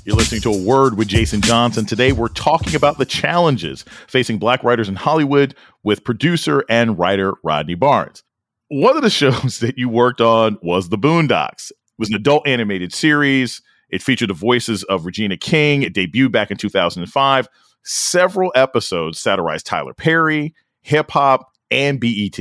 You're 0.04 0.16
listening 0.16 0.40
to 0.40 0.50
A 0.50 0.60
Word 0.60 0.98
with 0.98 1.06
Jason 1.06 1.42
Johnson. 1.42 1.86
Today, 1.86 2.10
we're 2.10 2.26
talking 2.26 2.74
about 2.74 2.98
the 2.98 3.04
challenges 3.04 3.84
facing 4.08 4.38
black 4.38 4.64
writers 4.64 4.88
in 4.88 4.96
Hollywood 4.96 5.54
with 5.84 6.02
producer 6.02 6.64
and 6.68 6.98
writer 6.98 7.34
Rodney 7.44 7.76
Barnes. 7.76 8.24
One 8.66 8.96
of 8.96 9.04
the 9.04 9.10
shows 9.10 9.60
that 9.60 9.78
you 9.78 9.88
worked 9.88 10.20
on 10.20 10.58
was 10.60 10.88
The 10.88 10.98
Boondocks. 10.98 11.70
It 11.70 11.76
was 12.00 12.08
an 12.08 12.16
adult 12.16 12.48
animated 12.48 12.92
series. 12.92 13.62
It 13.90 14.02
featured 14.02 14.30
the 14.30 14.34
voices 14.34 14.82
of 14.84 15.06
Regina 15.06 15.36
King. 15.36 15.84
It 15.84 15.94
debuted 15.94 16.32
back 16.32 16.50
in 16.50 16.56
2005. 16.56 17.48
Several 17.84 18.50
episodes 18.56 19.20
satirized 19.20 19.66
Tyler 19.66 19.94
Perry, 19.94 20.52
hip 20.80 21.12
hop, 21.12 21.52
and 21.70 22.00
BET. 22.00 22.40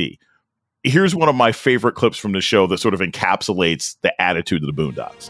Here's 0.81 1.13
one 1.13 1.29
of 1.29 1.35
my 1.35 1.51
favorite 1.51 1.93
clips 1.93 2.17
from 2.17 2.31
the 2.31 2.41
show 2.41 2.65
that 2.65 2.79
sort 2.79 2.95
of 2.95 3.01
encapsulates 3.01 3.97
the 4.01 4.19
attitude 4.19 4.63
of 4.63 4.75
the 4.75 4.81
Boondocks. 4.81 5.29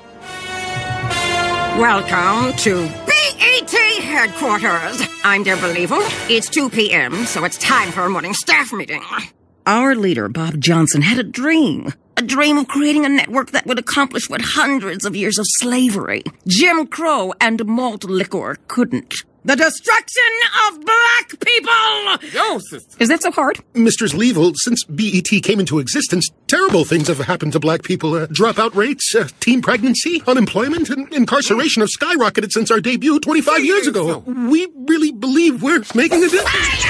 Welcome 1.78 2.58
to 2.58 2.86
BET 3.06 3.72
headquarters. 3.72 5.08
I'm 5.24 5.44
Deborah 5.44 5.74
Leevil. 5.74 6.02
It's 6.30 6.50
2 6.50 6.70
p.m., 6.70 7.26
so 7.26 7.46
it's 7.46 7.58
time 7.58 7.92
for 7.92 8.02
a 8.02 8.10
morning 8.10 8.34
staff 8.34 8.74
meeting. 8.74 9.02
Our 9.66 9.96
leader, 9.96 10.28
Bob 10.28 10.60
Johnson, 10.60 11.02
had 11.02 11.18
a 11.18 11.24
dream. 11.24 11.94
A 12.18 12.22
dream 12.24 12.58
of 12.58 12.68
creating 12.68 13.06
a 13.06 13.10
network 13.10 13.52
that 13.52 13.66
would 13.66 13.80
accomplish 13.80 14.30
what 14.30 14.42
hundreds 14.42 15.06
of 15.06 15.16
years 15.16 15.40
of 15.40 15.46
slavery, 15.48 16.24
Jim 16.46 16.88
Crow, 16.88 17.34
and 17.40 17.66
malt 17.66 18.04
liquor 18.04 18.58
couldn't. 18.68 19.14
The 19.44 19.56
destruction 19.56 20.24
of 20.70 20.86
black 20.86 21.40
people! 21.40 22.30
Yo, 22.32 22.60
sister. 22.60 22.98
Is 23.00 23.10
that 23.10 23.24
so 23.24 23.32
hard? 23.32 23.60
Mistress 23.74 24.14
Leevil, 24.14 24.54
since 24.56 24.84
BET 24.84 25.30
came 25.42 25.60
into 25.60 25.80
existence, 25.80 26.30
terrible 26.48 26.86
things 26.86 27.08
have 27.08 27.18
happened 27.18 27.54
to 27.54 27.60
black 27.60 27.82
people. 27.82 28.14
Uh, 28.14 28.28
dropout 28.28 28.76
rates, 28.76 29.16
uh, 29.16 29.28
teen 29.40 29.64
pregnancy, 29.64 30.22
unemployment, 30.28 30.92
and 30.92 31.12
incarceration 31.12 31.82
have 31.82 31.90
skyrocketed 31.90 32.52
since 32.52 32.70
our 32.70 32.80
debut 32.80 33.20
25 33.20 33.66
years 33.66 33.88
ago. 33.88 34.20
We 34.20 34.68
really 34.88 35.12
believe 35.12 35.64
we're 35.64 35.84
making 35.96 36.24
a 36.24 36.30
difference. 36.30 36.86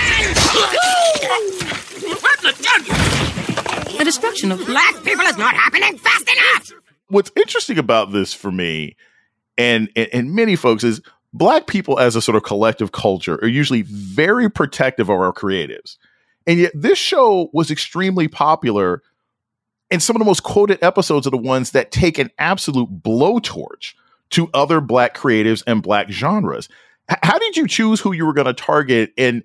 The 3.97 4.03
destruction 4.03 4.51
of 4.51 4.65
black 4.65 5.01
people 5.05 5.25
is 5.25 5.37
not 5.37 5.55
happening 5.55 5.97
fast 5.97 6.29
enough! 6.29 6.81
What's 7.07 7.31
interesting 7.37 7.77
about 7.77 8.11
this 8.11 8.33
for 8.33 8.51
me 8.51 8.97
and, 9.57 9.89
and, 9.95 10.09
and 10.11 10.33
many 10.33 10.55
folks 10.55 10.83
is 10.83 11.01
black 11.33 11.67
people 11.67 11.99
as 11.99 12.15
a 12.15 12.21
sort 12.21 12.35
of 12.35 12.43
collective 12.43 12.91
culture 12.91 13.35
are 13.41 13.47
usually 13.47 13.83
very 13.83 14.49
protective 14.49 15.09
of 15.09 15.19
our 15.19 15.33
creatives. 15.33 15.97
And 16.47 16.59
yet 16.59 16.71
this 16.75 16.97
show 16.97 17.49
was 17.53 17.71
extremely 17.71 18.27
popular. 18.27 19.01
And 19.89 20.01
some 20.01 20.15
of 20.15 20.19
the 20.19 20.25
most 20.25 20.43
quoted 20.43 20.79
episodes 20.83 21.27
are 21.27 21.31
the 21.31 21.37
ones 21.37 21.71
that 21.71 21.91
take 21.91 22.17
an 22.17 22.31
absolute 22.37 23.01
blowtorch 23.01 23.93
to 24.31 24.49
other 24.53 24.81
black 24.81 25.15
creatives 25.15 25.63
and 25.67 25.83
black 25.83 26.09
genres. 26.09 26.69
H- 27.09 27.17
how 27.23 27.37
did 27.37 27.57
you 27.57 27.67
choose 27.67 27.99
who 27.99 28.13
you 28.13 28.25
were 28.25 28.33
going 28.33 28.47
to 28.47 28.53
target 28.53 29.13
and 29.17 29.43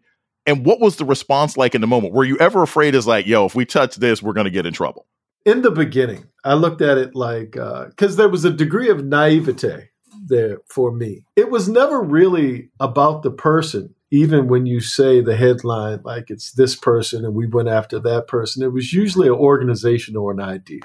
and 0.49 0.65
what 0.65 0.79
was 0.79 0.95
the 0.95 1.05
response 1.05 1.57
like 1.57 1.75
in 1.75 1.81
the 1.81 1.89
moment? 1.89 2.15
Were 2.15 2.25
you 2.25 2.39
ever 2.39 2.63
afraid 2.63 2.95
as 2.95 3.05
like, 3.05 3.27
yo, 3.27 3.47
if 3.47 3.57
we 3.57 3.65
touch 3.65 3.97
this, 3.97 4.23
we're 4.23 4.33
going 4.33 4.45
to 4.45 4.51
get 4.51 4.65
in 4.65 4.73
trouble? 4.73 5.05
In 5.45 5.63
the 5.63 5.73
beginning, 5.73 6.27
I 6.45 6.55
looked 6.55 6.81
at 6.81 6.99
it 6.99 7.17
like 7.17 7.53
because 7.53 8.15
uh, 8.15 8.17
there 8.17 8.29
was 8.29 8.45
a 8.45 8.51
degree 8.51 8.89
of 8.89 9.05
naivete 9.05 9.89
there 10.27 10.59
for 10.67 10.93
me. 10.93 11.25
It 11.37 11.51
was 11.51 11.69
never 11.69 12.03
really 12.03 12.71
about 12.81 13.23
the 13.23 13.31
person 13.31 13.95
even 14.11 14.47
when 14.47 14.67
you 14.67 14.81
say 14.81 15.21
the 15.21 15.37
headline, 15.37 16.01
like 16.05 16.31
it's 16.31 16.53
this 16.53 16.77
person 16.77 17.25
and 17.25 17.35
we 17.35 17.47
went 17.47 17.69
after 17.69 17.99
that 18.01 18.29
person, 18.29 18.63
it 18.63 18.73
was 18.73 18.93
usually 18.93 19.27
an 19.27 19.35
organization 19.35 20.17
or 20.17 20.31
an 20.31 20.41
idea. 20.41 20.83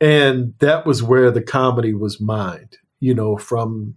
And 0.00 0.54
that 0.60 0.86
was 0.86 1.02
where 1.02 1.30
the 1.30 1.42
comedy 1.42 1.94
was 1.94 2.20
mined, 2.20 2.78
you 3.00 3.14
know, 3.14 3.36
from 3.36 3.96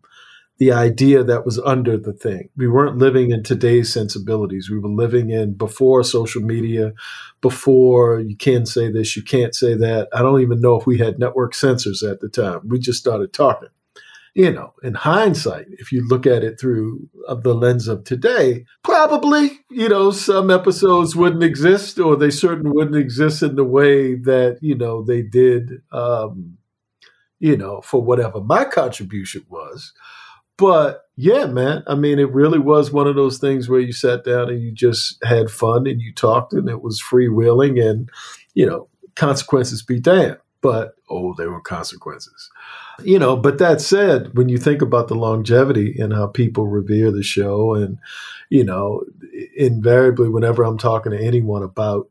the 0.58 0.72
idea 0.72 1.24
that 1.24 1.46
was 1.46 1.60
under 1.60 1.98
the 1.98 2.14
thing. 2.14 2.50
We 2.58 2.68
weren't 2.68 2.98
living 2.98 3.30
in 3.30 3.44
today's 3.44 3.94
sensibilities. 3.94 4.70
We 4.70 4.80
were 4.80 4.90
living 4.90 5.30
in 5.30 5.54
before 5.54 6.04
social 6.04 6.42
media, 6.42 6.94
before 7.42 8.20
you 8.20 8.36
can 8.36 8.66
say 8.66 8.92
this, 8.92 9.16
you 9.16 9.22
can't 9.22 9.54
say 9.54 9.76
that. 9.76 10.08
I 10.12 10.24
don't 10.24 10.42
even 10.42 10.60
know 10.60 10.80
if 10.80 10.88
we 10.88 10.98
had 10.98 11.20
network 11.20 11.54
censors 11.54 12.02
at 12.02 12.22
the 12.22 12.30
time. 12.30 12.62
We 12.68 12.80
just 12.80 13.00
started 13.00 13.34
talking 13.34 13.70
you 14.38 14.52
know, 14.52 14.72
in 14.84 14.94
hindsight, 14.94 15.66
if 15.80 15.92
you 15.92 16.08
look 16.08 16.28
at 16.28 16.44
it 16.44 16.60
through 16.60 17.10
the 17.42 17.56
lens 17.56 17.88
of 17.88 18.04
today, 18.04 18.66
probably, 18.84 19.50
you 19.72 19.90
know, 19.90 20.12
some 20.12 20.52
episodes 20.52 21.16
wouldn't 21.16 21.42
exist 21.42 21.98
or 21.98 22.16
they 22.16 22.30
certainly 22.30 22.70
wouldn't 22.70 22.96
exist 22.96 23.42
in 23.42 23.56
the 23.56 23.64
way 23.64 24.14
that, 24.14 24.60
you 24.62 24.76
know, 24.76 25.02
they 25.02 25.24
did, 25.24 25.82
um, 25.92 26.56
you 27.40 27.58
know, 27.58 27.82
for 27.82 28.00
whatever 28.00 28.40
my 28.40 28.64
contribution 28.64 29.44
was. 29.50 29.92
But 30.56 31.06
yeah, 31.16 31.48
man, 31.48 31.84
I 31.88 31.96
mean, 31.96 32.20
it 32.20 32.32
really 32.32 32.60
was 32.60 32.92
one 32.92 33.08
of 33.08 33.16
those 33.16 33.40
things 33.40 33.68
where 33.68 33.80
you 33.80 33.92
sat 33.92 34.24
down 34.24 34.50
and 34.50 34.62
you 34.62 34.72
just 34.72 35.18
had 35.24 35.50
fun 35.50 35.88
and 35.88 36.00
you 36.00 36.14
talked 36.14 36.54
and 36.54 36.70
it 36.70 36.84
was 36.84 37.02
freewheeling 37.02 37.84
and, 37.84 38.08
you 38.54 38.68
know, 38.68 38.88
consequences 39.16 39.82
be 39.82 40.00
damned. 40.00 40.38
But 40.62 40.96
oh, 41.10 41.34
there 41.38 41.52
were 41.52 41.62
consequences. 41.62 42.50
You 43.04 43.20
know, 43.20 43.36
but 43.38 43.60
that 43.60 43.80
said, 43.80 44.36
when 44.36 44.50
you 44.50 44.58
think 44.58 44.82
about 44.82 45.08
the 45.08 45.16
longevity 45.16 45.96
and 46.00 46.14
how 46.14 46.28
people 46.28 46.68
revere 46.68 47.12
the 47.12 47.24
show, 47.24 47.76
and, 47.76 48.00
you 48.50 48.64
know, 48.64 49.04
invariably, 49.56 50.30
whenever 50.30 50.64
I'm 50.64 50.78
talking 50.78 51.12
to 51.12 51.24
anyone 51.24 51.64
about 51.64 52.10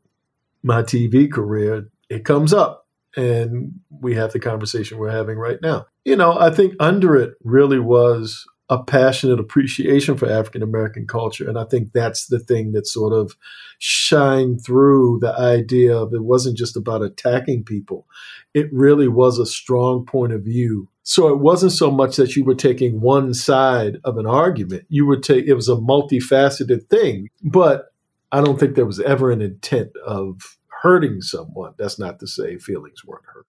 my 0.63 0.81
TV 0.81 1.31
career, 1.31 1.89
it 2.09 2.23
comes 2.25 2.53
up. 2.53 2.85
And 3.15 3.79
we 3.89 4.15
have 4.15 4.31
the 4.31 4.39
conversation 4.39 4.99
we're 4.99 5.09
having 5.09 5.37
right 5.39 5.59
now. 5.61 5.87
You 6.05 6.15
know, 6.15 6.37
I 6.37 6.51
think 6.51 6.75
under 6.79 7.15
it 7.15 7.33
really 7.43 7.79
was 7.79 8.45
a 8.69 8.83
passionate 8.83 9.39
appreciation 9.39 10.17
for 10.17 10.29
African 10.29 10.61
American 10.61 11.07
culture. 11.07 11.47
And 11.47 11.57
I 11.57 11.63
think 11.63 11.93
that's 11.93 12.27
the 12.27 12.39
thing 12.39 12.73
that 12.73 12.85
sort 12.85 13.13
of 13.13 13.37
shined 13.79 14.63
through 14.63 15.19
the 15.21 15.33
idea 15.33 15.95
of 15.95 16.13
it 16.13 16.23
wasn't 16.23 16.57
just 16.57 16.75
about 16.75 17.01
attacking 17.01 17.63
people, 17.63 18.07
it 18.53 18.67
really 18.73 19.07
was 19.07 19.39
a 19.39 19.45
strong 19.45 20.05
point 20.05 20.33
of 20.33 20.43
view. 20.43 20.89
So 21.03 21.29
it 21.29 21.39
wasn't 21.39 21.71
so 21.71 21.89
much 21.89 22.17
that 22.17 22.35
you 22.35 22.43
were 22.43 22.55
taking 22.55 22.99
one 22.99 23.33
side 23.33 23.97
of 24.03 24.17
an 24.17 24.27
argument, 24.27 24.85
you 24.89 25.05
were 25.05 25.19
take 25.19 25.45
it 25.45 25.53
was 25.53 25.69
a 25.69 25.75
multifaceted 25.75 26.89
thing. 26.89 27.29
But 27.41 27.93
I 28.31 28.41
don't 28.41 28.59
think 28.59 28.75
there 28.75 28.85
was 28.85 28.99
ever 28.99 29.31
an 29.31 29.41
intent 29.41 29.91
of 30.05 30.57
hurting 30.81 31.21
someone. 31.21 31.73
That's 31.77 31.97
not 31.97 32.19
to 32.19 32.27
say 32.27 32.57
feelings 32.57 33.05
weren't 33.05 33.25
hurt. 33.25 33.45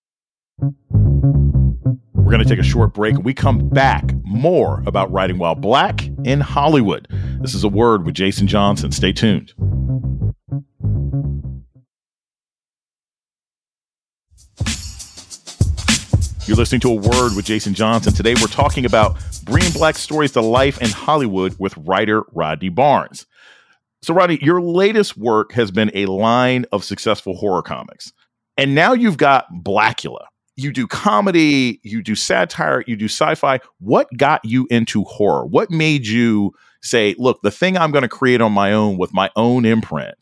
We're 2.28 2.32
going 2.32 2.47
to 2.47 2.54
take 2.54 2.61
a 2.61 2.62
short 2.62 2.92
break. 2.92 3.14
Mm-hmm. 3.14 3.23
We 3.23 3.32
come 3.32 3.70
back 3.70 4.12
more 4.23 4.82
about 4.87 5.11
writing 5.11 5.38
while 5.38 5.54
black 5.54 6.06
in 6.26 6.40
Hollywood. 6.40 7.08
This 7.40 7.54
is 7.54 7.64
a 7.64 7.70
word 7.70 8.04
with 8.04 8.14
Jason 8.14 8.47
Johnson. 8.47 8.92
Stay 8.92 9.14
tuned. 9.14 9.54
You're 16.44 16.59
listening 16.59 16.83
to 16.83 16.90
a 16.90 16.96
word 16.96 17.35
with 17.35 17.46
Jason 17.46 17.72
Johnson. 17.72 18.12
Today, 18.12 18.35
we're 18.35 18.48
talking 18.48 18.85
about 18.85 19.16
bringing 19.44 19.72
black 19.72 19.96
stories 19.96 20.33
to 20.33 20.42
life 20.42 20.83
in 20.83 20.90
Hollywood 20.90 21.57
with 21.59 21.74
writer 21.79 22.24
Rodney 22.33 22.68
Barnes. 22.68 23.24
So, 24.02 24.12
Rodney, 24.12 24.38
your 24.42 24.61
latest 24.61 25.16
work 25.16 25.52
has 25.52 25.70
been 25.70 25.90
a 25.94 26.05
line 26.05 26.66
of 26.72 26.85
successful 26.85 27.37
horror 27.37 27.62
comics. 27.62 28.12
And 28.59 28.74
now 28.74 28.92
you've 28.92 29.16
got 29.16 29.46
Blacula, 29.50 30.26
you 30.59 30.73
do 30.73 30.87
comedy, 30.87 31.81
you 31.85 32.03
do 32.03 32.14
satire, 32.14 32.83
you 32.87 32.97
do 32.97 33.07
sci-fi. 33.07 33.61
What 33.79 34.09
got 34.16 34.44
you 34.44 34.66
into 34.71 35.05
horror? 35.05 35.47
What 35.47 35.71
made 35.71 36.07
you 36.07 36.53
say, 36.83 37.14
"Look, 37.16 37.40
the 37.42 37.51
thing 37.51 37.79
I'm 37.79 37.92
going 37.92 38.03
to 38.03 38.09
create 38.09 38.40
on 38.40 38.53
my 38.53 38.73
own 38.73 38.99
with 38.99 39.14
my 39.14 39.31
own 39.37 39.64
imprint 39.64 40.16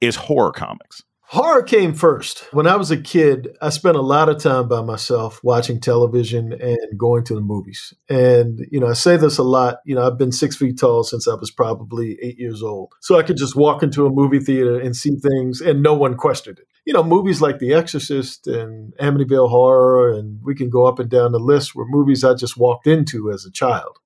is 0.00 0.16
horror 0.16 0.52
comics"? 0.52 1.02
Horror 1.32 1.62
came 1.62 1.94
first. 1.94 2.40
When 2.52 2.66
I 2.66 2.76
was 2.76 2.90
a 2.90 2.96
kid, 3.00 3.56
I 3.62 3.70
spent 3.70 3.96
a 3.96 4.02
lot 4.02 4.28
of 4.28 4.36
time 4.36 4.68
by 4.68 4.82
myself 4.82 5.40
watching 5.42 5.80
television 5.80 6.52
and 6.52 6.98
going 6.98 7.24
to 7.24 7.34
the 7.34 7.40
movies. 7.40 7.94
And, 8.10 8.66
you 8.70 8.78
know, 8.78 8.88
I 8.88 8.92
say 8.92 9.16
this 9.16 9.38
a 9.38 9.42
lot. 9.42 9.78
You 9.86 9.94
know, 9.94 10.06
I've 10.06 10.18
been 10.18 10.30
six 10.30 10.56
feet 10.56 10.78
tall 10.78 11.04
since 11.04 11.26
I 11.26 11.34
was 11.34 11.50
probably 11.50 12.18
eight 12.20 12.38
years 12.38 12.62
old. 12.62 12.92
So 13.00 13.18
I 13.18 13.22
could 13.22 13.38
just 13.38 13.56
walk 13.56 13.82
into 13.82 14.04
a 14.04 14.10
movie 14.10 14.40
theater 14.40 14.78
and 14.78 14.94
see 14.94 15.16
things 15.16 15.62
and 15.62 15.82
no 15.82 15.94
one 15.94 16.18
questioned 16.18 16.58
it. 16.58 16.66
You 16.84 16.92
know, 16.92 17.04
movies 17.04 17.40
like 17.40 17.58
The 17.58 17.74
Exorcist 17.74 18.46
and 18.46 18.92
Amityville 18.96 19.48
Horror, 19.48 20.12
and 20.12 20.40
we 20.42 20.54
can 20.54 20.68
go 20.68 20.86
up 20.86 20.98
and 20.98 21.08
down 21.08 21.32
the 21.32 21.38
list, 21.38 21.74
were 21.74 21.86
movies 21.86 22.24
I 22.24 22.34
just 22.34 22.56
walked 22.56 22.86
into 22.86 23.30
as 23.30 23.44
a 23.44 23.52
child. 23.52 23.98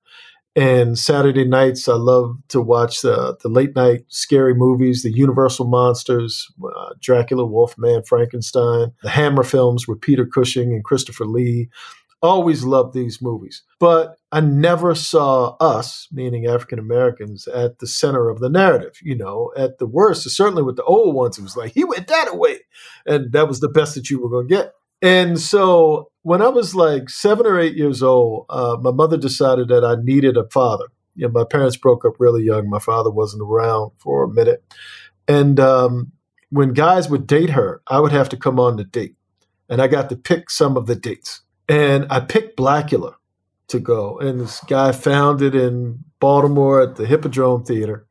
And 0.55 0.97
Saturday 0.97 1.45
nights, 1.45 1.87
I 1.87 1.93
love 1.93 2.37
to 2.49 2.59
watch 2.59 3.01
the, 3.01 3.37
the 3.43 3.47
late 3.47 3.75
night 3.75 4.05
scary 4.07 4.55
movies, 4.55 5.03
the 5.03 5.11
Universal 5.11 5.67
Monsters, 5.67 6.51
uh, 6.63 6.93
Dracula, 6.99 7.45
Wolfman, 7.45 8.03
Frankenstein, 8.03 8.91
the 9.03 9.09
Hammer 9.09 9.43
films 9.43 9.87
with 9.87 10.01
Peter 10.01 10.25
Cushing 10.25 10.73
and 10.73 10.83
Christopher 10.83 11.25
Lee. 11.25 11.69
Always 12.21 12.63
loved 12.63 12.93
these 12.93 13.21
movies. 13.21 13.63
But 13.79 14.17
I 14.31 14.41
never 14.41 14.95
saw 14.95 15.55
us, 15.59 16.07
meaning 16.11 16.47
African 16.47 16.79
Americans, 16.79 17.47
at 17.47 17.79
the 17.79 17.87
center 17.87 18.29
of 18.29 18.39
the 18.39 18.49
narrative. 18.49 18.97
You 19.03 19.15
know, 19.15 19.51
at 19.55 19.77
the 19.77 19.85
worst, 19.85 20.29
certainly 20.29 20.63
with 20.63 20.77
the 20.77 20.83
old 20.83 21.13
ones, 21.13 21.37
it 21.37 21.43
was 21.43 21.55
like, 21.55 21.73
he 21.73 21.83
went 21.83 22.07
that 22.07 22.27
away. 22.27 22.59
And 23.05 23.31
that 23.33 23.47
was 23.47 23.59
the 23.59 23.69
best 23.69 23.95
that 23.95 24.09
you 24.09 24.21
were 24.21 24.29
going 24.29 24.47
to 24.47 24.55
get. 24.55 24.73
And 25.01 25.39
so 25.39 26.11
when 26.23 26.41
I 26.41 26.47
was 26.47 26.73
like 26.73 27.09
seven 27.09 27.45
or 27.45 27.59
eight 27.59 27.75
years 27.75 28.01
old, 28.01 28.47
uh, 28.49 28.77
my 28.81 28.91
mother 28.91 29.17
decided 29.17 29.67
that 29.67 29.85
I 29.85 29.95
needed 30.01 30.37
a 30.37 30.49
father. 30.49 30.85
You 31.15 31.27
know, 31.27 31.33
my 31.33 31.43
parents 31.43 31.77
broke 31.77 32.03
up 32.03 32.13
really 32.19 32.43
young. 32.43 32.69
My 32.69 32.79
father 32.79 33.11
wasn't 33.11 33.43
around 33.43 33.91
for 33.97 34.23
a 34.23 34.29
minute. 34.29 34.63
And 35.27 35.59
um, 35.59 36.11
when 36.49 36.73
guys 36.73 37.09
would 37.09 37.27
date 37.27 37.51
her, 37.51 37.81
I 37.87 37.99
would 37.99 38.11
have 38.11 38.29
to 38.29 38.37
come 38.37 38.59
on 38.59 38.77
the 38.77 38.83
date. 38.83 39.15
And 39.69 39.81
I 39.81 39.87
got 39.87 40.09
to 40.09 40.15
pick 40.15 40.49
some 40.49 40.77
of 40.77 40.85
the 40.85 40.95
dates. 40.95 41.41
And 41.69 42.07
I 42.09 42.21
picked 42.21 42.57
Blacula 42.57 43.15
to 43.67 43.79
go. 43.79 44.17
And 44.19 44.39
this 44.39 44.61
guy 44.61 44.91
found 44.91 45.41
it 45.41 45.55
in 45.55 46.03
Baltimore 46.19 46.81
at 46.81 46.95
the 46.95 47.05
Hippodrome 47.05 47.63
Theater. 47.63 48.07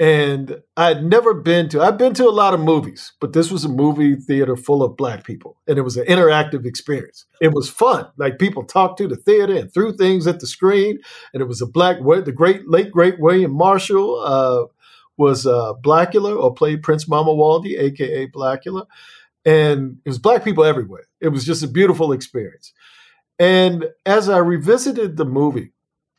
And 0.00 0.62
I'd 0.76 1.04
never 1.04 1.32
been 1.32 1.68
to, 1.68 1.80
I've 1.80 1.96
been 1.96 2.14
to 2.14 2.26
a 2.26 2.30
lot 2.30 2.54
of 2.54 2.60
movies, 2.60 3.12
but 3.20 3.34
this 3.34 3.52
was 3.52 3.64
a 3.64 3.68
movie 3.68 4.16
theater 4.16 4.56
full 4.56 4.82
of 4.82 4.96
black 4.96 5.22
people. 5.22 5.60
And 5.68 5.78
it 5.78 5.82
was 5.82 5.96
an 5.96 6.06
interactive 6.06 6.66
experience. 6.66 7.24
It 7.40 7.52
was 7.52 7.70
fun. 7.70 8.08
Like 8.16 8.40
people 8.40 8.64
talked 8.64 8.98
to 8.98 9.06
the 9.06 9.14
theater 9.14 9.54
and 9.54 9.72
threw 9.72 9.96
things 9.96 10.26
at 10.26 10.40
the 10.40 10.48
screen. 10.48 10.98
And 11.32 11.40
it 11.40 11.46
was 11.46 11.62
a 11.62 11.66
black, 11.66 11.98
the 11.98 12.32
great, 12.34 12.68
late, 12.68 12.90
great 12.90 13.20
William 13.20 13.52
Marshall 13.52 14.20
uh, 14.24 14.64
was 15.16 15.46
uh, 15.46 15.74
Blacula 15.74 16.36
or 16.36 16.52
played 16.52 16.82
Prince 16.82 17.04
Mamuwalde, 17.04 17.78
AKA 17.78 18.26
Blacula. 18.28 18.86
And 19.44 19.98
it 20.04 20.08
was 20.08 20.18
black 20.18 20.44
people 20.44 20.64
everywhere. 20.64 21.08
It 21.20 21.28
was 21.28 21.44
just 21.44 21.62
a 21.62 21.68
beautiful 21.68 22.12
experience. 22.12 22.72
And 23.38 23.86
as 24.06 24.28
I 24.28 24.38
revisited 24.38 25.16
the 25.16 25.24
movie, 25.24 25.72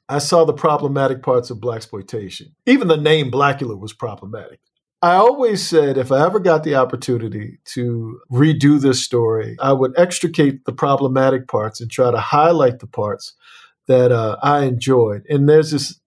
I 0.09 0.17
saw 0.19 0.43
the 0.43 0.53
problematic 0.53 1.23
parts 1.23 1.49
of 1.49 1.61
black 1.61 1.77
exploitation. 1.77 2.55
Even 2.65 2.87
the 2.87 2.97
name 2.97 3.31
Blacula 3.31 3.79
was 3.79 3.93
problematic. 3.93 4.59
I 5.01 5.15
always 5.15 5.65
said 5.67 5.97
if 5.97 6.11
I 6.11 6.25
ever 6.25 6.39
got 6.39 6.63
the 6.63 6.75
opportunity 6.75 7.59
to 7.65 8.21
redo 8.31 8.79
this 8.79 9.03
story, 9.03 9.57
I 9.59 9.73
would 9.73 9.93
extricate 9.97 10.63
the 10.65 10.71
problematic 10.71 11.47
parts 11.47 11.81
and 11.81 11.91
try 11.91 12.09
to 12.09 12.19
highlight 12.19 12.79
the 12.79 12.87
parts 12.87 13.33
that 13.87 14.13
uh, 14.13 14.37
I 14.41 14.63
enjoyed. 14.63 15.25
And 15.29 15.49
there's 15.49 15.71
this 15.71 15.99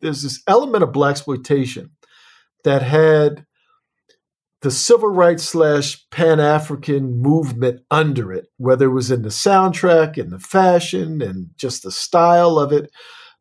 there's 0.00 0.22
this 0.22 0.42
element 0.46 0.84
of 0.84 0.92
black 0.92 1.12
exploitation 1.12 1.90
that 2.62 2.82
had 2.82 3.46
the 4.62 4.70
civil 4.70 5.08
rights 5.08 5.44
slash 5.44 6.08
Pan 6.10 6.40
African 6.40 7.20
movement 7.20 7.80
under 7.90 8.32
it, 8.32 8.46
whether 8.56 8.86
it 8.86 8.94
was 8.94 9.10
in 9.10 9.22
the 9.22 9.28
soundtrack 9.28 10.16
and 10.16 10.30
the 10.30 10.38
fashion 10.38 11.20
and 11.22 11.50
just 11.56 11.82
the 11.82 11.92
style 11.92 12.58
of 12.58 12.72
it 12.72 12.90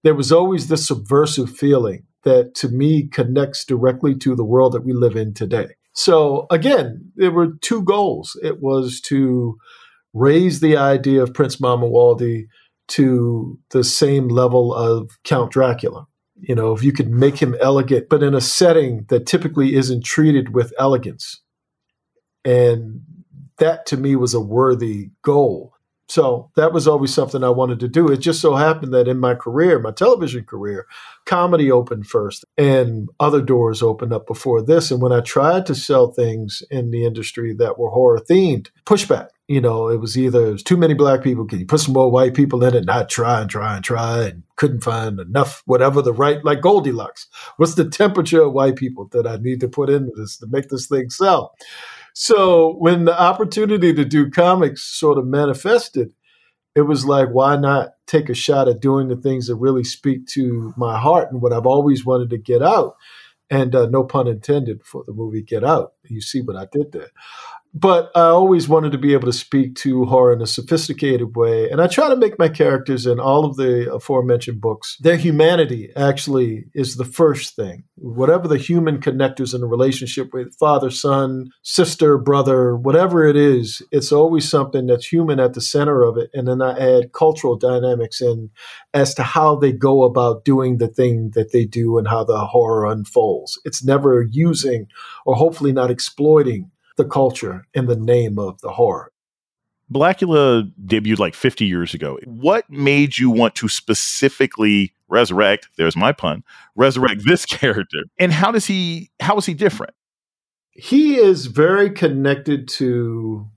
there 0.05 0.13
was 0.13 0.31
always 0.31 0.67
this 0.67 0.87
subversive 0.87 1.49
feeling 1.49 2.03
that 2.23 2.53
to 2.53 2.69
me 2.69 3.07
connects 3.07 3.65
directly 3.65 4.13
to 4.13 4.35
the 4.35 4.45
world 4.45 4.73
that 4.73 4.85
we 4.85 4.93
live 4.93 5.15
in 5.15 5.33
today. 5.33 5.69
So 5.93 6.45
again, 6.51 7.11
there 7.15 7.31
were 7.31 7.53
two 7.61 7.81
goals. 7.81 8.39
It 8.43 8.61
was 8.61 9.01
to 9.01 9.57
raise 10.13 10.59
the 10.59 10.77
idea 10.77 11.23
of 11.23 11.33
Prince 11.33 11.55
Mamuwalde 11.55 12.43
to 12.89 13.59
the 13.71 13.83
same 13.83 14.27
level 14.27 14.75
of 14.75 15.09
Count 15.23 15.51
Dracula. 15.51 16.05
You 16.37 16.55
know, 16.55 16.73
if 16.73 16.83
you 16.83 16.91
could 16.91 17.09
make 17.09 17.41
him 17.41 17.55
elegant, 17.61 18.09
but 18.09 18.21
in 18.21 18.33
a 18.33 18.41
setting 18.41 19.05
that 19.09 19.25
typically 19.25 19.75
isn't 19.75 20.03
treated 20.03 20.53
with 20.53 20.73
elegance. 20.77 21.41
And 22.43 23.01
that 23.57 23.85
to 23.87 23.97
me 23.97 24.15
was 24.15 24.33
a 24.33 24.41
worthy 24.41 25.11
goal. 25.21 25.75
So 26.07 26.51
that 26.55 26.71
was 26.71 26.87
always 26.87 27.13
something 27.13 27.43
I 27.43 27.49
wanted 27.49 27.79
to 27.79 27.87
do. 27.87 28.07
It 28.09 28.17
just 28.17 28.39
so 28.39 28.55
happened 28.55 28.93
that 28.93 29.07
in 29.07 29.19
my 29.19 29.33
career, 29.33 29.79
my 29.79 29.91
television 29.91 30.43
career, 30.43 30.85
comedy 31.25 31.71
opened 31.71 32.05
first 32.07 32.45
and 32.57 33.09
other 33.19 33.41
doors 33.41 33.81
opened 33.81 34.13
up 34.13 34.27
before 34.27 34.61
this. 34.61 34.91
And 34.91 35.01
when 35.01 35.11
I 35.11 35.21
tried 35.21 35.65
to 35.65 35.75
sell 35.75 36.11
things 36.11 36.61
in 36.69 36.91
the 36.91 37.05
industry 37.05 37.55
that 37.55 37.79
were 37.79 37.89
horror 37.89 38.19
themed, 38.19 38.69
pushback. 38.85 39.29
You 39.47 39.61
know, 39.61 39.89
it 39.89 39.99
was 39.99 40.17
either 40.17 40.47
it 40.47 40.51
was 40.53 40.63
too 40.63 40.77
many 40.77 40.95
black 40.95 41.21
people. 41.21 41.45
Can 41.45 41.59
you 41.59 41.67
put 41.67 41.79
some 41.79 41.93
more 41.93 42.09
white 42.09 42.33
people 42.33 42.63
in 42.63 42.73
it? 42.73 42.79
And 42.79 42.89
I 42.89 43.03
try 43.03 43.41
and 43.41 43.49
try 43.49 43.75
and 43.75 43.83
try 43.83 44.23
and 44.23 44.43
couldn't 44.55 44.83
find 44.83 45.19
enough, 45.19 45.61
whatever 45.65 46.01
the 46.01 46.13
right, 46.13 46.43
like 46.43 46.61
Goldilocks. 46.61 47.27
What's 47.57 47.75
the 47.75 47.87
temperature 47.87 48.41
of 48.41 48.53
white 48.53 48.75
people 48.75 49.07
that 49.11 49.27
I 49.27 49.37
need 49.37 49.59
to 49.59 49.67
put 49.67 49.89
into 49.89 50.11
this 50.15 50.37
to 50.37 50.47
make 50.47 50.69
this 50.69 50.87
thing 50.87 51.11
sell? 51.11 51.53
So 52.13 52.75
when 52.79 53.05
the 53.05 53.19
opportunity 53.19 53.93
to 53.93 54.05
do 54.05 54.31
comics 54.31 54.83
sort 54.83 55.17
of 55.19 55.27
manifested, 55.27 56.13
it 56.73 56.83
was 56.83 57.05
like, 57.05 57.29
why 57.29 57.55
not 57.55 57.91
take 58.07 58.29
a 58.29 58.33
shot 58.33 58.67
at 58.67 58.79
doing 58.79 59.09
the 59.09 59.15
things 59.15 59.47
that 59.47 59.55
really 59.55 59.83
speak 59.83 60.25
to 60.27 60.73
my 60.75 60.97
heart 60.97 61.31
and 61.31 61.41
what 61.41 61.53
I've 61.53 61.65
always 61.65 62.05
wanted 62.05 62.31
to 62.31 62.37
get 62.37 62.63
out? 62.63 62.95
And 63.49 63.75
uh, 63.75 63.85
no 63.87 64.03
pun 64.03 64.27
intended 64.27 64.83
for 64.83 65.03
the 65.05 65.13
movie 65.13 65.43
Get 65.43 65.63
Out. 65.63 65.93
You 66.03 66.19
see 66.19 66.41
what 66.41 66.55
I 66.55 66.65
did 66.71 66.91
there 66.93 67.11
but 67.77 68.09
I 68.15 68.21
always 68.21 68.69
wanted 68.69 68.93
to 68.93 68.97
be 68.97 69.11
able 69.11 69.25
to 69.25 69.33
speak 69.33 69.75
to 69.75 70.05
horror 70.05 70.31
in 70.31 70.41
a 70.41 70.47
sophisticated 70.47 71.35
way. 71.35 71.69
And 71.69 71.81
I 71.81 71.87
try 71.87 72.07
to 72.07 72.15
make 72.15 72.39
my 72.39 72.47
characters 72.47 73.05
in 73.05 73.19
all 73.19 73.43
of 73.43 73.57
the 73.57 73.93
aforementioned 73.93 74.61
books, 74.61 74.95
their 75.01 75.17
humanity 75.17 75.91
actually 75.97 76.67
is 76.73 76.95
the 76.95 77.03
first 77.03 77.57
thing. 77.57 77.83
Whatever 77.95 78.47
the 78.47 78.57
human 78.57 79.01
connectors 79.01 79.53
in 79.53 79.61
a 79.61 79.67
relationship 79.67 80.33
with 80.33 80.55
father, 80.57 80.89
son, 80.89 81.49
sister, 81.63 82.17
brother, 82.17 82.77
whatever 82.77 83.25
it 83.25 83.35
is, 83.35 83.81
it's 83.91 84.13
always 84.13 84.49
something 84.49 84.87
that's 84.87 85.11
human 85.11 85.41
at 85.41 85.53
the 85.53 85.61
center 85.61 86.03
of 86.03 86.17
it. 86.17 86.29
And 86.33 86.47
then 86.47 86.61
I 86.61 86.79
add 86.79 87.11
cultural 87.11 87.57
dynamics 87.57 88.21
in 88.21 88.51
as 88.93 89.13
to 89.15 89.23
how 89.23 89.57
they 89.57 89.73
go 89.73 90.03
about 90.03 90.45
doing 90.45 90.77
the 90.77 90.87
thing 90.87 91.31
that 91.33 91.51
they 91.51 91.65
do 91.65 91.97
and 91.97 92.07
how 92.07 92.23
the 92.23 92.39
horror 92.39 92.85
unfolds. 92.85 93.59
It's 93.65 93.83
never 93.83 94.25
using 94.31 94.87
or 95.25 95.35
hopefully 95.35 95.73
not 95.73 95.91
exploiting 95.91 96.71
the 96.97 97.05
culture 97.05 97.65
in 97.73 97.85
the 97.85 97.95
name 97.95 98.39
of 98.39 98.59
the 98.61 98.71
horror. 98.71 99.11
Blacula 99.91 100.71
debuted 100.83 101.19
like 101.19 101.35
50 101.35 101.65
years 101.65 101.93
ago. 101.93 102.17
What 102.25 102.69
made 102.69 103.17
you 103.17 103.29
want 103.29 103.55
to 103.55 103.67
specifically 103.67 104.93
resurrect, 105.07 105.69
there's 105.77 105.95
my 105.95 106.11
pun, 106.11 106.43
resurrect 106.75 107.21
this 107.25 107.45
character? 107.45 107.99
And 108.17 108.31
how 108.31 108.51
does 108.51 108.65
he 108.65 109.11
how 109.19 109.37
is 109.37 109.45
he 109.45 109.53
different? 109.53 109.93
He 110.71 111.15
is 111.15 111.45
very 111.45 111.89
connected 111.89 112.67
to 112.69 113.47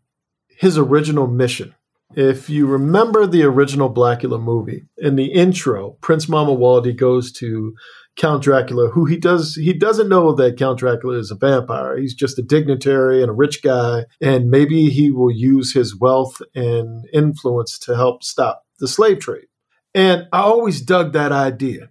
his 0.48 0.78
original 0.78 1.26
mission. 1.26 1.74
If 2.14 2.48
you 2.48 2.66
remember 2.66 3.26
the 3.26 3.42
original 3.42 3.92
Blacula 3.92 4.40
movie, 4.40 4.86
in 4.96 5.16
the 5.16 5.26
intro, 5.32 5.90
Prince 6.00 6.26
Mamuwalde 6.26 6.96
goes 6.96 7.32
to 7.32 7.74
Count 8.18 8.42
Dracula, 8.42 8.88
who 8.88 9.04
he 9.04 9.16
does 9.16 9.54
he 9.54 9.72
doesn't 9.72 10.08
know 10.08 10.32
that 10.34 10.58
Count 10.58 10.80
Dracula 10.80 11.18
is 11.18 11.30
a 11.30 11.36
vampire. 11.36 11.96
He's 11.96 12.14
just 12.14 12.38
a 12.38 12.42
dignitary 12.42 13.22
and 13.22 13.30
a 13.30 13.34
rich 13.34 13.62
guy, 13.62 14.04
and 14.20 14.50
maybe 14.50 14.90
he 14.90 15.10
will 15.10 15.30
use 15.30 15.72
his 15.72 15.98
wealth 15.98 16.42
and 16.54 17.06
influence 17.12 17.78
to 17.80 17.94
help 17.94 18.24
stop 18.24 18.64
the 18.80 18.88
slave 18.88 19.20
trade. 19.20 19.46
And 19.94 20.26
I 20.32 20.40
always 20.40 20.82
dug 20.82 21.12
that 21.12 21.32
idea. 21.32 21.90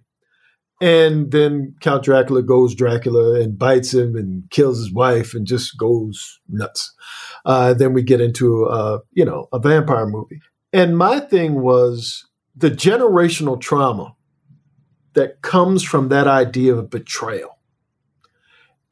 And 0.80 1.32
then 1.32 1.74
Count 1.80 2.04
Dracula 2.04 2.42
goes 2.42 2.74
Dracula 2.74 3.40
and 3.40 3.58
bites 3.58 3.92
him 3.92 4.14
and 4.14 4.48
kills 4.50 4.78
his 4.78 4.92
wife 4.92 5.34
and 5.34 5.46
just 5.46 5.76
goes 5.76 6.38
nuts. 6.48 6.94
Uh, 7.44 7.74
then 7.74 7.94
we 7.94 8.02
get 8.02 8.20
into 8.20 8.66
uh, 8.66 8.98
you 9.12 9.24
know 9.24 9.48
a 9.50 9.58
vampire 9.58 10.06
movie. 10.06 10.42
And 10.74 10.98
my 10.98 11.20
thing 11.20 11.62
was 11.62 12.26
the 12.54 12.70
generational 12.70 13.58
trauma 13.58 14.14
that 15.18 15.42
comes 15.42 15.82
from 15.82 16.10
that 16.10 16.28
idea 16.28 16.72
of 16.72 16.90
betrayal 16.90 17.58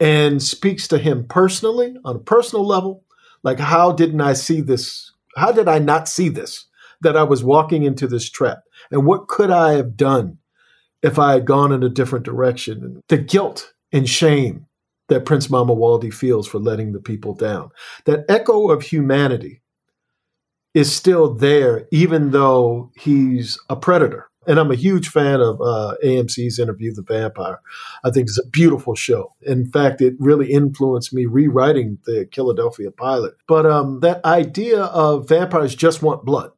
and 0.00 0.42
speaks 0.42 0.88
to 0.88 0.98
him 0.98 1.24
personally 1.24 1.94
on 2.04 2.16
a 2.16 2.18
personal 2.18 2.66
level. 2.66 3.04
Like, 3.44 3.60
how 3.60 3.92
didn't 3.92 4.20
I 4.20 4.32
see 4.32 4.60
this? 4.60 5.12
How 5.36 5.52
did 5.52 5.68
I 5.68 5.78
not 5.78 6.08
see 6.08 6.28
this? 6.28 6.64
That 7.02 7.16
I 7.16 7.22
was 7.22 7.44
walking 7.44 7.84
into 7.84 8.08
this 8.08 8.28
trap? 8.28 8.58
And 8.90 9.06
what 9.06 9.28
could 9.28 9.52
I 9.52 9.74
have 9.74 9.96
done 9.96 10.38
if 11.00 11.16
I 11.16 11.34
had 11.34 11.44
gone 11.44 11.70
in 11.70 11.84
a 11.84 11.88
different 11.88 12.24
direction? 12.24 12.82
And 12.82 13.02
the 13.08 13.18
guilt 13.18 13.72
and 13.92 14.08
shame 14.08 14.66
that 15.08 15.26
Prince 15.26 15.46
Mamuwalde 15.46 16.12
feels 16.12 16.48
for 16.48 16.58
letting 16.58 16.90
the 16.90 17.00
people 17.00 17.34
down. 17.34 17.70
That 18.06 18.24
echo 18.28 18.70
of 18.70 18.82
humanity 18.82 19.62
is 20.74 20.92
still 20.92 21.32
there, 21.32 21.86
even 21.92 22.32
though 22.32 22.90
he's 22.96 23.60
a 23.70 23.76
predator 23.76 24.28
and 24.46 24.58
I'm 24.58 24.70
a 24.70 24.76
huge 24.76 25.08
fan 25.08 25.40
of 25.40 25.60
uh, 25.60 25.94
AMC's 26.04 26.58
Interview 26.58 26.92
the 26.92 27.02
Vampire. 27.02 27.60
I 28.04 28.10
think 28.10 28.28
it's 28.28 28.38
a 28.38 28.46
beautiful 28.46 28.94
show. 28.94 29.32
In 29.42 29.70
fact, 29.70 30.00
it 30.00 30.14
really 30.18 30.52
influenced 30.52 31.12
me 31.12 31.26
rewriting 31.26 31.98
the 32.06 32.28
Philadelphia 32.32 32.90
pilot. 32.90 33.34
But 33.48 33.66
um, 33.66 34.00
that 34.00 34.24
idea 34.24 34.82
of 34.82 35.28
vampires 35.28 35.74
just 35.74 36.02
want 36.02 36.24
blood, 36.24 36.52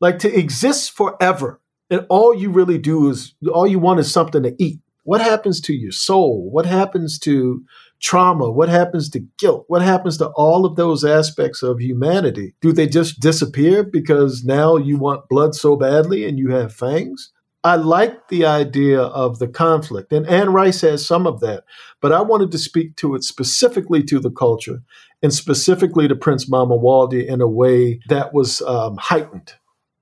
like 0.00 0.18
to 0.20 0.38
exist 0.38 0.92
forever, 0.92 1.60
and 1.90 2.06
all 2.08 2.34
you 2.34 2.50
really 2.50 2.78
do 2.78 3.10
is 3.10 3.34
all 3.52 3.66
you 3.66 3.78
want 3.78 4.00
is 4.00 4.12
something 4.12 4.42
to 4.42 4.54
eat. 4.58 4.80
What 5.08 5.22
happens 5.22 5.62
to 5.62 5.72
your 5.72 5.90
soul? 5.90 6.50
What 6.50 6.66
happens 6.66 7.18
to 7.20 7.64
trauma? 7.98 8.50
What 8.50 8.68
happens 8.68 9.08
to 9.08 9.20
guilt? 9.38 9.64
What 9.66 9.80
happens 9.80 10.18
to 10.18 10.26
all 10.36 10.66
of 10.66 10.76
those 10.76 11.02
aspects 11.02 11.62
of 11.62 11.80
humanity? 11.80 12.52
Do 12.60 12.74
they 12.74 12.86
just 12.86 13.18
disappear 13.18 13.82
because 13.82 14.44
now 14.44 14.76
you 14.76 14.98
want 14.98 15.30
blood 15.30 15.54
so 15.54 15.76
badly 15.76 16.28
and 16.28 16.38
you 16.38 16.50
have 16.50 16.74
fangs? 16.74 17.32
I 17.64 17.76
like 17.76 18.28
the 18.28 18.44
idea 18.44 19.00
of 19.00 19.38
the 19.38 19.48
conflict, 19.48 20.12
and 20.12 20.26
Anne 20.26 20.52
Rice 20.52 20.82
has 20.82 21.06
some 21.06 21.26
of 21.26 21.40
that, 21.40 21.64
but 22.02 22.12
I 22.12 22.20
wanted 22.20 22.50
to 22.52 22.58
speak 22.58 22.96
to 22.96 23.14
it 23.14 23.24
specifically 23.24 24.02
to 24.02 24.20
the 24.20 24.30
culture 24.30 24.82
and 25.22 25.32
specifically 25.32 26.06
to 26.06 26.16
Prince 26.16 26.50
Mamuwalde 26.50 27.26
in 27.26 27.40
a 27.40 27.48
way 27.48 27.98
that 28.10 28.34
was 28.34 28.60
um, 28.60 28.98
heightened, 28.98 29.54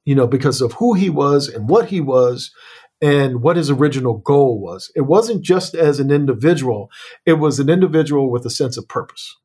you 0.05 0.17
know, 0.17 0.27
because 0.27 0.61
of 0.61 0.73
who 0.73 0.95
he 0.95 1.11
was 1.11 1.49
and 1.49 1.69
what 1.69 1.91
he 1.91 2.01
was 2.01 2.51
and 3.01 3.43
what 3.43 3.57
his 3.57 3.71
original 3.71 4.19
goal 4.19 4.61
was. 4.61 4.91
It 4.95 5.03
wasn't 5.03 5.43
just 5.43 5.75
as 5.75 6.01
an 6.01 6.11
individual, 6.11 6.91
it 7.25 7.35
was 7.35 7.59
an 7.59 7.69
individual 7.69 8.31
with 8.31 8.47
a 8.47 8.51
sense 8.51 8.77
of 8.77 8.89
purpose. 8.89 9.37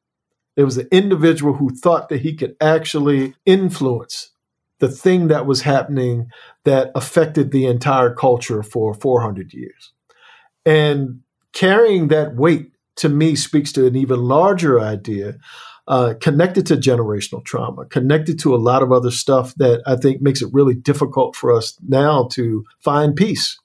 It 0.56 0.64
was 0.64 0.78
an 0.78 0.88
individual 0.92 1.54
who 1.54 1.70
thought 1.70 2.10
that 2.10 2.22
he 2.22 2.36
could 2.36 2.56
actually 2.62 3.36
influence 3.46 4.32
the 4.80 4.90
thing 4.90 5.28
that 5.28 5.46
was 5.46 5.62
happening 5.62 6.28
that 6.66 6.92
affected 6.96 7.52
the 7.52 7.68
entire 7.68 8.14
culture 8.14 8.64
for 8.64 8.94
400 8.94 9.54
years. 9.54 9.94
And 10.66 11.22
carrying 11.54 12.08
that 12.10 12.36
weight 12.36 12.72
to 12.98 13.10
me 13.10 13.36
speaks 13.36 13.72
to 13.74 13.86
an 13.86 13.96
even 13.96 14.20
larger 14.22 14.80
idea 14.80 15.38
uh, 15.92 16.14
connected 16.22 16.66
to 16.66 16.78
generational 16.78 17.44
trauma, 17.44 17.86
connected 17.86 18.40
to 18.40 18.56
a 18.56 18.58
lot 18.58 18.82
of 18.82 18.94
other 18.94 19.12
stuff 19.12 19.54
that 19.56 19.84
I 19.86 19.98
think 19.98 20.22
makes 20.22 20.42
it 20.42 20.48
really 20.54 20.74
difficult 20.74 21.36
for 21.36 21.54
us 21.54 21.78
now 21.86 22.30
to 22.32 22.64
find 22.80 23.14
peace. 23.14 23.60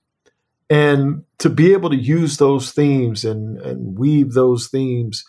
And 0.69 1.23
to 1.39 1.49
be 1.49 1.73
able 1.73 1.89
to 1.91 1.97
use 1.97 2.39
those 2.39 2.73
themes 2.73 3.25
and, 3.25 3.59
and 3.59 3.97
weave 3.97 4.33
those 4.33 4.67
themes 4.67 5.25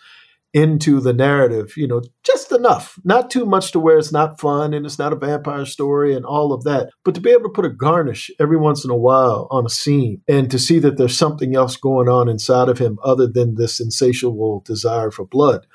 into 0.55 0.99
the 0.99 1.13
narrative, 1.13 1.77
you 1.77 1.87
know, 1.87 2.01
just 2.23 2.51
enough, 2.51 2.97
not 3.03 3.29
too 3.29 3.45
much 3.45 3.71
to 3.73 3.79
where 3.79 3.99
it's 3.99 4.11
not 4.11 4.39
fun 4.39 4.73
and 4.73 4.83
it's 4.83 4.97
not 4.97 5.13
a 5.13 5.17
vampire 5.17 5.67
story 5.67 6.15
and 6.15 6.25
all 6.25 6.51
of 6.51 6.63
that, 6.63 6.89
but 7.05 7.13
to 7.13 7.21
be 7.21 7.29
able 7.29 7.43
to 7.43 7.49
put 7.49 7.65
a 7.65 7.69
garnish 7.69 8.31
every 8.39 8.57
once 8.57 8.83
in 8.83 8.89
a 8.89 8.97
while 8.97 9.47
on 9.51 9.67
a 9.67 9.69
scene 9.69 10.23
and 10.27 10.49
to 10.49 10.57
see 10.57 10.79
that 10.79 10.97
there's 10.97 11.15
something 11.15 11.55
else 11.55 11.75
going 11.75 12.09
on 12.09 12.27
inside 12.27 12.69
of 12.69 12.79
him 12.79 12.97
other 13.03 13.27
than 13.27 13.53
this 13.53 13.79
insatiable 13.79 14.63
desire 14.65 15.11
for 15.11 15.27
blood 15.27 15.67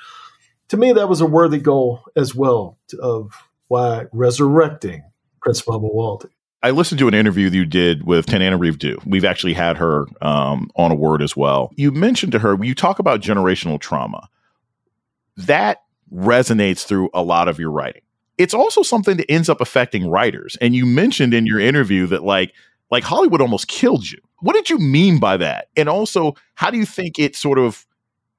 to 0.73 0.79
me, 0.79 0.91
that 0.95 1.07
was 1.07 1.21
a 1.21 1.27
worthy 1.27 1.59
goal 1.59 2.01
as 2.17 2.35
well 2.35 2.79
of 2.99 3.35
why 3.69 4.07
resurrecting 4.11 5.05
Prince 5.43 5.61
Mamuwalde. 5.67 6.31
I 6.63 6.71
listened 6.71 6.99
to 7.01 7.09
an 7.09 7.13
interview 7.13 7.51
you 7.51 7.67
did 7.67 8.07
with 8.07 8.25
Tananarive 8.25 8.79
Due. 8.79 8.97
We've 9.05 9.27
actually 9.27 9.53
had 9.53 9.77
her 9.77 10.07
um, 10.23 10.71
on 10.75 10.91
a 10.91 10.95
word 10.95 11.21
as 11.21 11.37
well. 11.37 11.73
You 11.77 11.91
mentioned 11.93 12.33
to 12.33 12.39
her, 12.39 12.57
you 12.65 12.75
talk 12.75 12.99
about 12.99 13.21
generational 13.21 13.79
trauma. 13.79 14.31
That 15.37 15.83
resonates 16.11 16.87
through 16.87 17.11
a 17.13 17.23
lot 17.23 17.49
of 17.49 17.59
your 17.59 17.71
writing. 17.71 18.03
It's 18.39 18.55
also 18.55 18.83
something 18.83 19.19
that 19.19 19.31
ends 19.31 19.51
up 19.51 19.61
affecting 19.61 20.09
writers. 20.09 20.57
And 20.63 20.75
you 20.75 20.87
mentioned 20.87 21.35
in 21.35 21.45
your 21.45 21.61
interview 21.61 22.07
that 22.07 22.25
like 22.25 22.55
like 22.91 23.05
Hollywood 23.05 23.43
almost 23.43 23.69
killed 23.69 24.11
you. 24.11 24.21
What 24.41 24.55
did 24.55 24.71
you 24.71 24.79
mean 24.79 25.21
by 25.21 25.37
that? 25.37 25.69
And 25.77 25.91
also, 25.91 26.35
how 26.55 26.71
do 26.71 26.79
you 26.79 26.87
think 26.87 27.19
it 27.19 27.37
sort 27.37 27.59
of 27.59 27.87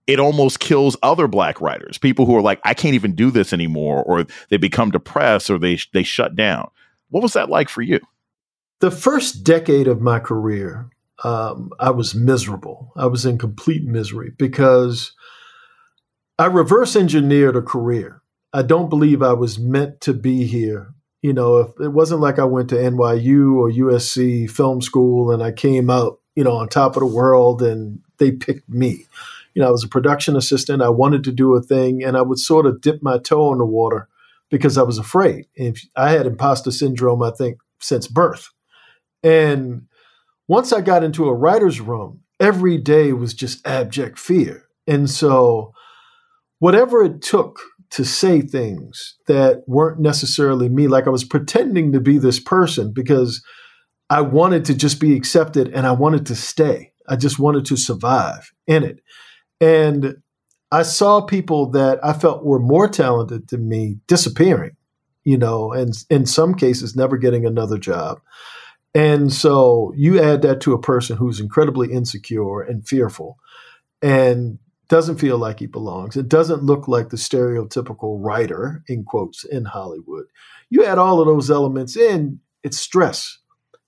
it 0.05 0.19
almost 0.19 0.59
kills 0.59 0.97
other 1.03 1.27
black 1.27 1.61
writers 1.61 1.97
people 1.97 2.25
who 2.25 2.35
are 2.35 2.41
like 2.41 2.59
i 2.63 2.73
can't 2.73 2.95
even 2.95 3.15
do 3.15 3.31
this 3.31 3.53
anymore 3.53 4.03
or 4.03 4.25
they 4.49 4.57
become 4.57 4.91
depressed 4.91 5.49
or 5.49 5.57
they 5.57 5.77
they 5.93 6.03
shut 6.03 6.35
down 6.35 6.69
what 7.09 7.23
was 7.23 7.33
that 7.33 7.49
like 7.49 7.69
for 7.69 7.81
you 7.81 7.99
the 8.83 8.91
first 8.91 9.45
decade 9.45 9.87
of 9.87 10.01
my 10.01 10.19
career, 10.19 10.89
um, 11.23 11.71
I 11.79 11.91
was 11.91 12.13
miserable. 12.13 12.91
I 12.97 13.05
was 13.05 13.25
in 13.25 13.37
complete 13.37 13.85
misery 13.85 14.33
because 14.37 15.13
I 16.37 16.47
reverse 16.47 16.97
engineered 16.97 17.55
a 17.55 17.61
career. 17.61 18.21
I 18.51 18.61
don't 18.61 18.89
believe 18.89 19.21
I 19.21 19.31
was 19.31 19.57
meant 19.57 20.01
to 20.01 20.13
be 20.13 20.45
here. 20.47 20.93
You 21.21 21.31
know, 21.31 21.59
if 21.59 21.79
it 21.79 21.93
wasn't 21.93 22.19
like 22.19 22.39
I 22.39 22.43
went 22.43 22.71
to 22.71 22.75
NYU 22.75 23.55
or 23.55 23.71
USC 23.71 24.51
film 24.51 24.81
school 24.81 25.31
and 25.31 25.41
I 25.41 25.53
came 25.53 25.89
out, 25.89 26.19
you 26.35 26.43
know, 26.43 26.57
on 26.57 26.67
top 26.67 26.97
of 26.97 26.99
the 26.99 27.05
world 27.05 27.61
and 27.61 28.01
they 28.17 28.31
picked 28.31 28.67
me. 28.67 29.05
You 29.53 29.61
know, 29.61 29.67
I 29.67 29.71
was 29.71 29.83
a 29.83 29.89
production 29.89 30.35
assistant. 30.35 30.81
I 30.81 30.89
wanted 30.89 31.23
to 31.25 31.31
do 31.31 31.53
a 31.55 31.61
thing 31.61 32.03
and 32.03 32.17
I 32.17 32.21
would 32.21 32.39
sort 32.39 32.65
of 32.65 32.81
dip 32.81 33.01
my 33.01 33.17
toe 33.17 33.51
in 33.51 33.59
the 33.59 33.65
water 33.65 34.07
because 34.49 34.77
I 34.77 34.83
was 34.83 34.97
afraid. 34.97 35.45
If 35.55 35.83
I 35.95 36.11
had 36.11 36.25
imposter 36.25 36.71
syndrome, 36.71 37.21
I 37.23 37.31
think, 37.31 37.57
since 37.79 38.07
birth. 38.07 38.49
And 39.23 39.83
once 40.47 40.73
I 40.73 40.81
got 40.81 41.03
into 41.03 41.27
a 41.27 41.33
writer's 41.33 41.79
room, 41.79 42.21
every 42.39 42.77
day 42.77 43.13
was 43.13 43.33
just 43.33 43.65
abject 43.65 44.19
fear. 44.19 44.67
And 44.85 45.09
so, 45.09 45.73
whatever 46.59 47.03
it 47.03 47.21
took 47.21 47.59
to 47.91 48.03
say 48.03 48.41
things 48.41 49.17
that 49.27 49.63
weren't 49.67 49.99
necessarily 49.99 50.67
me, 50.67 50.87
like 50.87 51.07
I 51.07 51.11
was 51.11 51.23
pretending 51.23 51.91
to 51.93 51.99
be 51.99 52.17
this 52.17 52.39
person 52.39 52.91
because 52.91 53.43
I 54.09 54.21
wanted 54.21 54.65
to 54.65 54.75
just 54.75 54.99
be 54.99 55.15
accepted 55.15 55.69
and 55.69 55.87
I 55.87 55.91
wanted 55.91 56.25
to 56.27 56.35
stay. 56.35 56.91
I 57.07 57.15
just 57.15 57.39
wanted 57.39 57.65
to 57.65 57.77
survive 57.77 58.51
in 58.67 58.83
it. 58.83 58.99
And 59.63 60.17
I 60.73 60.84
saw 60.84 61.21
people 61.21 61.71
that 61.71 62.04
I 62.04 62.12
felt 62.12 62.43
were 62.43 62.60
more 62.60 62.89
talented 62.89 63.47
than 63.47 63.69
me 63.69 63.99
disappearing, 64.08 64.76
you 65.23 65.38
know, 65.38 65.71
and 65.71 65.93
in 66.10 66.26
some 66.26 66.54
cases, 66.54 66.97
never 66.97 67.15
getting 67.15 67.45
another 67.45 67.78
job. 67.78 68.19
And 68.93 69.32
so 69.32 69.93
you 69.95 70.21
add 70.21 70.41
that 70.41 70.60
to 70.62 70.73
a 70.73 70.82
person 70.82 71.15
who's 71.15 71.39
incredibly 71.39 71.93
insecure 71.93 72.60
and 72.60 72.86
fearful 72.86 73.38
and 74.02 74.60
doesn't 74.89 75.17
feel 75.17 75.38
like 75.38 75.60
he 75.60 75.65
belongs. 75.65 76.17
It 76.17 76.28
doesn't 76.28 76.63
look 76.63 76.89
like 76.89 77.08
the 77.08 77.17
stereotypical 77.17 78.17
writer, 78.21 78.84
in 78.89 79.06
quotes, 79.06 79.45
in 79.45 79.63
Hollywood. 79.63 80.26
You 80.69 80.84
add 80.84 80.97
all 80.97 81.21
of 81.21 81.28
those 81.28 81.49
elements 81.49 81.95
in, 81.95 82.41
it's 82.63 82.78
stress. 82.78 83.39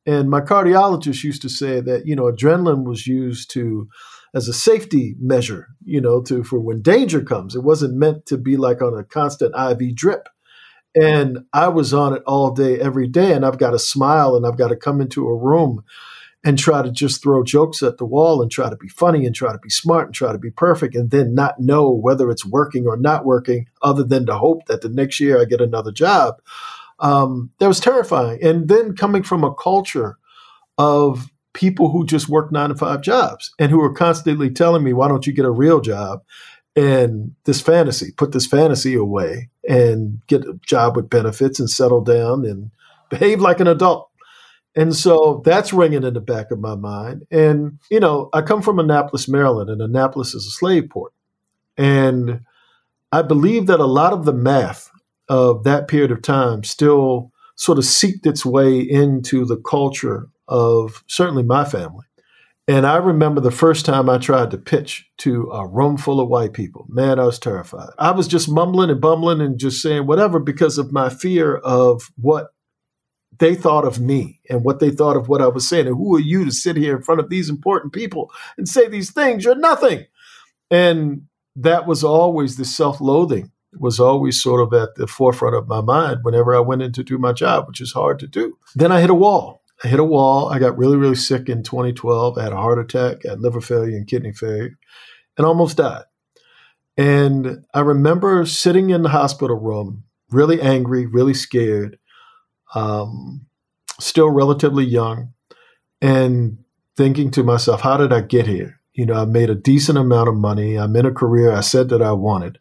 And 0.05 0.29
my 0.29 0.39
cardiologist 0.39 1.23
used 1.23 1.41
to 1.41 1.49
say 1.49 1.81
that, 1.81 2.07
you 2.07 2.15
know, 2.15 2.31
adrenaline 2.31 2.85
was 2.85 3.05
used 3.07 3.51
to 3.51 3.89
as 4.35 4.49
a 4.49 4.53
safety 4.53 5.15
measure, 5.19 5.69
you 5.85 6.01
know, 6.01 6.21
to 6.21 6.43
for 6.43 6.59
when 6.59 6.81
danger 6.81 7.21
comes. 7.21 7.55
It 7.55 7.63
wasn't 7.63 7.95
meant 7.95 8.25
to 8.27 8.37
be 8.37 8.57
like 8.57 8.81
on 8.81 8.93
a 8.93 9.03
constant 9.03 9.55
IV 9.55 9.95
drip. 9.95 10.27
And 10.93 11.39
I 11.53 11.69
was 11.69 11.93
on 11.93 12.13
it 12.13 12.21
all 12.27 12.51
day, 12.51 12.79
every 12.79 13.07
day. 13.07 13.33
And 13.33 13.45
I've 13.45 13.57
got 13.57 13.71
to 13.71 13.79
smile 13.79 14.35
and 14.35 14.45
I've 14.45 14.57
got 14.57 14.67
to 14.67 14.75
come 14.75 14.99
into 14.99 15.27
a 15.27 15.35
room 15.35 15.83
and 16.43 16.59
try 16.59 16.81
to 16.81 16.91
just 16.91 17.23
throw 17.23 17.43
jokes 17.43 17.81
at 17.81 17.97
the 17.97 18.05
wall 18.05 18.41
and 18.41 18.51
try 18.51 18.69
to 18.69 18.75
be 18.75 18.89
funny 18.89 19.25
and 19.25 19.33
try 19.33 19.51
to 19.51 19.57
be 19.57 19.69
smart 19.69 20.07
and 20.07 20.13
try 20.13 20.31
to 20.31 20.37
be 20.37 20.51
perfect 20.51 20.95
and 20.95 21.09
then 21.11 21.33
not 21.33 21.59
know 21.59 21.89
whether 21.89 22.29
it's 22.29 22.45
working 22.45 22.85
or 22.85 22.97
not 22.97 23.25
working, 23.25 23.67
other 23.81 24.03
than 24.03 24.25
to 24.25 24.37
hope 24.37 24.65
that 24.67 24.81
the 24.81 24.89
next 24.89 25.19
year 25.19 25.41
I 25.41 25.45
get 25.45 25.59
another 25.59 25.91
job. 25.91 26.35
Um, 26.99 27.51
that 27.59 27.67
was 27.67 27.79
terrifying. 27.79 28.43
And 28.43 28.67
then 28.67 28.95
coming 28.95 29.23
from 29.23 29.43
a 29.43 29.55
culture 29.55 30.17
of 30.77 31.31
people 31.55 31.89
who 31.89 32.05
just 32.05 32.29
work 32.29 32.51
nine 32.51 32.69
to 32.69 32.75
five 32.75 33.01
jobs 33.01 33.51
and 33.57 33.71
who 33.71 33.81
are 33.81 33.93
constantly 33.93 34.51
telling 34.51 34.83
me, 34.83 34.93
why 34.93 35.07
don't 35.07 35.25
you 35.25 35.33
get 35.33 35.45
a 35.45 35.51
real 35.51 35.81
job? 35.81 36.21
and 36.75 37.33
this 37.45 37.61
fantasy, 37.61 38.11
put 38.11 38.31
this 38.31 38.45
fantasy 38.45 38.95
away 38.95 39.49
and 39.67 40.19
get 40.27 40.43
a 40.43 40.59
job 40.65 40.95
with 40.95 41.09
benefits 41.09 41.59
and 41.59 41.69
settle 41.69 42.01
down 42.01 42.45
and 42.45 42.71
behave 43.09 43.39
like 43.39 43.59
an 43.59 43.67
adult. 43.67 44.09
And 44.75 44.93
so 44.93 45.41
that's 45.45 45.71
ringing 45.71 46.03
in 46.03 46.13
the 46.13 46.21
back 46.21 46.51
of 46.51 46.59
my 46.59 46.75
mind. 46.75 47.25
And, 47.31 47.79
you 47.89 48.01
know, 48.01 48.29
I 48.33 48.41
come 48.41 48.61
from 48.61 48.77
Annapolis, 48.77 49.29
Maryland, 49.29 49.69
and 49.69 49.81
Annapolis 49.81 50.33
is 50.33 50.45
a 50.45 50.51
slave 50.51 50.89
port. 50.89 51.13
And 51.77 52.41
I 53.13 53.21
believe 53.21 53.67
that 53.67 53.79
a 53.79 53.85
lot 53.85 54.11
of 54.11 54.25
the 54.25 54.33
math 54.33 54.91
of 55.29 55.63
that 55.63 55.87
period 55.87 56.11
of 56.11 56.21
time 56.21 56.65
still 56.65 57.31
sort 57.55 57.77
of 57.77 57.85
seeped 57.85 58.25
its 58.25 58.45
way 58.45 58.79
into 58.79 59.45
the 59.45 59.57
culture 59.57 60.27
of 60.47 61.03
certainly 61.07 61.43
my 61.43 61.65
family. 61.65 62.05
And 62.67 62.87
I 62.87 62.97
remember 62.97 63.41
the 63.41 63.51
first 63.51 63.85
time 63.85 64.09
I 64.09 64.17
tried 64.17 64.49
to 64.51 64.57
pitch 64.57 65.07
to 65.19 65.51
a 65.51 65.67
room 65.67 65.97
full 65.97 66.19
of 66.19 66.29
white 66.29 66.53
people. 66.53 66.85
Man, 66.89 67.19
I 67.19 67.25
was 67.25 67.37
terrified. 67.37 67.89
I 67.99 68.11
was 68.11 68.27
just 68.27 68.49
mumbling 68.49 68.89
and 68.89 68.99
bumbling 68.99 69.39
and 69.39 69.59
just 69.59 69.81
saying 69.81 70.07
whatever 70.07 70.39
because 70.39 70.79
of 70.79 70.91
my 70.91 71.09
fear 71.09 71.57
of 71.57 72.11
what 72.15 72.47
they 73.37 73.53
thought 73.53 73.85
of 73.85 73.99
me 73.99 74.39
and 74.49 74.63
what 74.63 74.79
they 74.79 74.89
thought 74.89 75.17
of 75.17 75.29
what 75.29 75.41
I 75.41 75.47
was 75.47 75.67
saying. 75.67 75.87
And 75.87 75.95
who 75.95 76.15
are 76.15 76.21
you 76.21 76.43
to 76.45 76.51
sit 76.51 76.75
here 76.75 76.95
in 76.95 77.03
front 77.03 77.19
of 77.19 77.29
these 77.29 77.49
important 77.49 77.93
people 77.93 78.31
and 78.57 78.67
say 78.67 78.87
these 78.87 79.11
things? 79.11 79.43
You're 79.43 79.55
nothing. 79.55 80.05
And 80.71 81.23
that 81.55 81.85
was 81.85 82.03
always 82.03 82.57
the 82.57 82.65
self 82.65 82.99
loathing 82.99 83.51
was 83.77 83.99
always 83.99 84.41
sort 84.41 84.61
of 84.61 84.73
at 84.73 84.95
the 84.95 85.07
forefront 85.07 85.55
of 85.55 85.67
my 85.67 85.81
mind 85.81 86.19
whenever 86.23 86.55
I 86.55 86.59
went 86.59 86.81
in 86.81 86.91
to 86.93 87.03
do 87.03 87.17
my 87.17 87.33
job, 87.33 87.67
which 87.67 87.81
is 87.81 87.91
hard 87.91 88.19
to 88.19 88.27
do. 88.27 88.57
Then 88.75 88.91
I 88.91 89.01
hit 89.01 89.09
a 89.09 89.15
wall. 89.15 89.61
I 89.83 89.87
hit 89.87 89.99
a 89.99 90.03
wall. 90.03 90.49
I 90.49 90.59
got 90.59 90.77
really, 90.77 90.97
really 90.97 91.15
sick 91.15 91.49
in 91.49 91.63
2012. 91.63 92.37
I 92.37 92.43
had 92.43 92.53
a 92.53 92.57
heart 92.57 92.79
attack, 92.79 93.23
had 93.25 93.41
liver 93.41 93.61
failure 93.61 93.97
and 93.97 94.07
kidney 94.07 94.31
failure, 94.31 94.77
and 95.37 95.45
almost 95.45 95.77
died. 95.77 96.03
And 96.97 97.65
I 97.73 97.81
remember 97.81 98.45
sitting 98.45 98.89
in 98.89 99.03
the 99.03 99.09
hospital 99.09 99.57
room, 99.57 100.05
really 100.31 100.61
angry, 100.61 101.05
really 101.05 101.33
scared, 101.33 101.99
um, 102.73 103.45
still 103.99 104.29
relatively 104.29 104.85
young, 104.85 105.33
and 106.01 106.57
thinking 106.95 107.31
to 107.31 107.43
myself, 107.43 107.81
how 107.81 107.97
did 107.97 108.13
I 108.13 108.21
get 108.21 108.47
here? 108.47 108.79
You 108.93 109.05
know, 109.05 109.15
I 109.15 109.25
made 109.25 109.49
a 109.49 109.55
decent 109.55 109.97
amount 109.97 110.29
of 110.29 110.35
money. 110.35 110.77
I'm 110.77 110.95
in 110.95 111.05
a 111.05 111.11
career 111.11 111.51
I 111.51 111.59
said 111.59 111.89
that 111.89 112.01
I 112.01 112.13
wanted, 112.13 112.59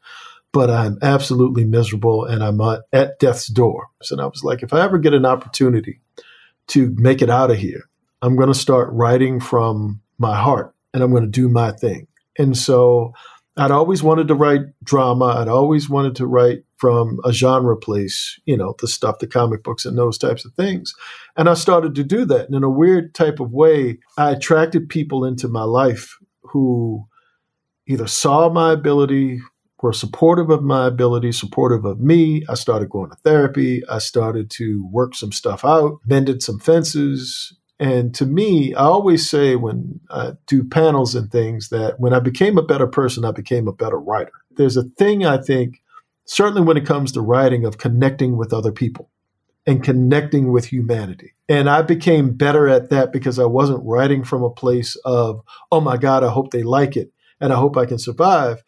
but 0.52 0.68
I'm 0.68 0.98
absolutely 1.00 1.64
miserable 1.64 2.24
and 2.24 2.42
I'm 2.42 2.60
at 2.92 3.20
death's 3.20 3.46
door. 3.46 3.88
So 4.02 4.20
I 4.20 4.26
was 4.26 4.42
like, 4.42 4.64
if 4.64 4.72
I 4.72 4.80
ever 4.80 4.98
get 4.98 5.14
an 5.14 5.24
opportunity 5.24 6.00
to 6.68 6.94
make 6.96 7.22
it 7.22 7.30
out 7.30 7.50
of 7.50 7.58
here. 7.58 7.82
I'm 8.22 8.36
going 8.36 8.48
to 8.48 8.58
start 8.58 8.88
writing 8.92 9.40
from 9.40 10.00
my 10.18 10.36
heart 10.36 10.74
and 10.92 11.02
I'm 11.02 11.10
going 11.10 11.24
to 11.24 11.28
do 11.28 11.48
my 11.48 11.72
thing. 11.72 12.06
And 12.38 12.56
so 12.56 13.12
I'd 13.56 13.70
always 13.70 14.02
wanted 14.02 14.28
to 14.28 14.34
write 14.34 14.62
drama. 14.82 15.26
I'd 15.26 15.48
always 15.48 15.88
wanted 15.88 16.16
to 16.16 16.26
write 16.26 16.64
from 16.76 17.18
a 17.24 17.32
genre 17.32 17.76
place, 17.76 18.38
you 18.46 18.56
know, 18.56 18.74
the 18.80 18.88
stuff, 18.88 19.20
the 19.20 19.26
comic 19.26 19.62
books 19.62 19.84
and 19.84 19.96
those 19.96 20.18
types 20.18 20.44
of 20.44 20.52
things. 20.54 20.92
And 21.36 21.48
I 21.48 21.54
started 21.54 21.94
to 21.94 22.04
do 22.04 22.24
that. 22.26 22.46
And 22.46 22.54
in 22.54 22.64
a 22.64 22.70
weird 22.70 23.14
type 23.14 23.40
of 23.40 23.52
way, 23.52 23.98
I 24.18 24.32
attracted 24.32 24.88
people 24.88 25.24
into 25.24 25.48
my 25.48 25.62
life 25.62 26.18
who 26.42 27.06
either 27.86 28.06
saw 28.06 28.48
my 28.48 28.72
ability, 28.72 29.40
were 29.84 29.92
supportive 29.92 30.48
of 30.48 30.62
my 30.62 30.86
ability, 30.86 31.30
supportive 31.30 31.84
of 31.84 32.00
me. 32.00 32.42
I 32.48 32.54
started 32.54 32.88
going 32.88 33.10
to 33.10 33.16
therapy. 33.16 33.82
I 33.86 33.98
started 33.98 34.50
to 34.52 34.88
work 34.90 35.14
some 35.14 35.30
stuff 35.30 35.62
out, 35.62 35.98
mended 36.06 36.42
some 36.42 36.58
fences. 36.58 37.54
And 37.78 38.14
to 38.14 38.24
me, 38.24 38.74
I 38.74 38.84
always 38.84 39.28
say 39.28 39.56
when 39.56 40.00
I 40.08 40.32
do 40.46 40.64
panels 40.64 41.14
and 41.14 41.30
things 41.30 41.68
that 41.68 42.00
when 42.00 42.14
I 42.14 42.20
became 42.20 42.56
a 42.56 42.62
better 42.62 42.86
person, 42.86 43.26
I 43.26 43.32
became 43.32 43.68
a 43.68 43.74
better 43.74 43.98
writer. 43.98 44.32
There's 44.56 44.78
a 44.78 44.84
thing 44.96 45.26
I 45.26 45.36
think, 45.36 45.82
certainly 46.24 46.62
when 46.62 46.78
it 46.78 46.86
comes 46.86 47.12
to 47.12 47.20
writing, 47.20 47.66
of 47.66 47.76
connecting 47.76 48.38
with 48.38 48.54
other 48.54 48.72
people 48.72 49.10
and 49.66 49.84
connecting 49.84 50.50
with 50.50 50.64
humanity. 50.64 51.34
And 51.46 51.68
I 51.68 51.82
became 51.82 52.38
better 52.38 52.68
at 52.68 52.88
that 52.88 53.12
because 53.12 53.38
I 53.38 53.44
wasn't 53.44 53.84
writing 53.84 54.24
from 54.24 54.44
a 54.44 54.50
place 54.50 54.96
of, 55.04 55.42
oh 55.70 55.82
my 55.82 55.98
God, 55.98 56.24
I 56.24 56.30
hope 56.30 56.52
they 56.52 56.62
like 56.62 56.96
it 56.96 57.12
and 57.38 57.52
I 57.52 57.56
hope 57.56 57.76
I 57.76 57.84
can 57.84 57.98
survive. 57.98 58.62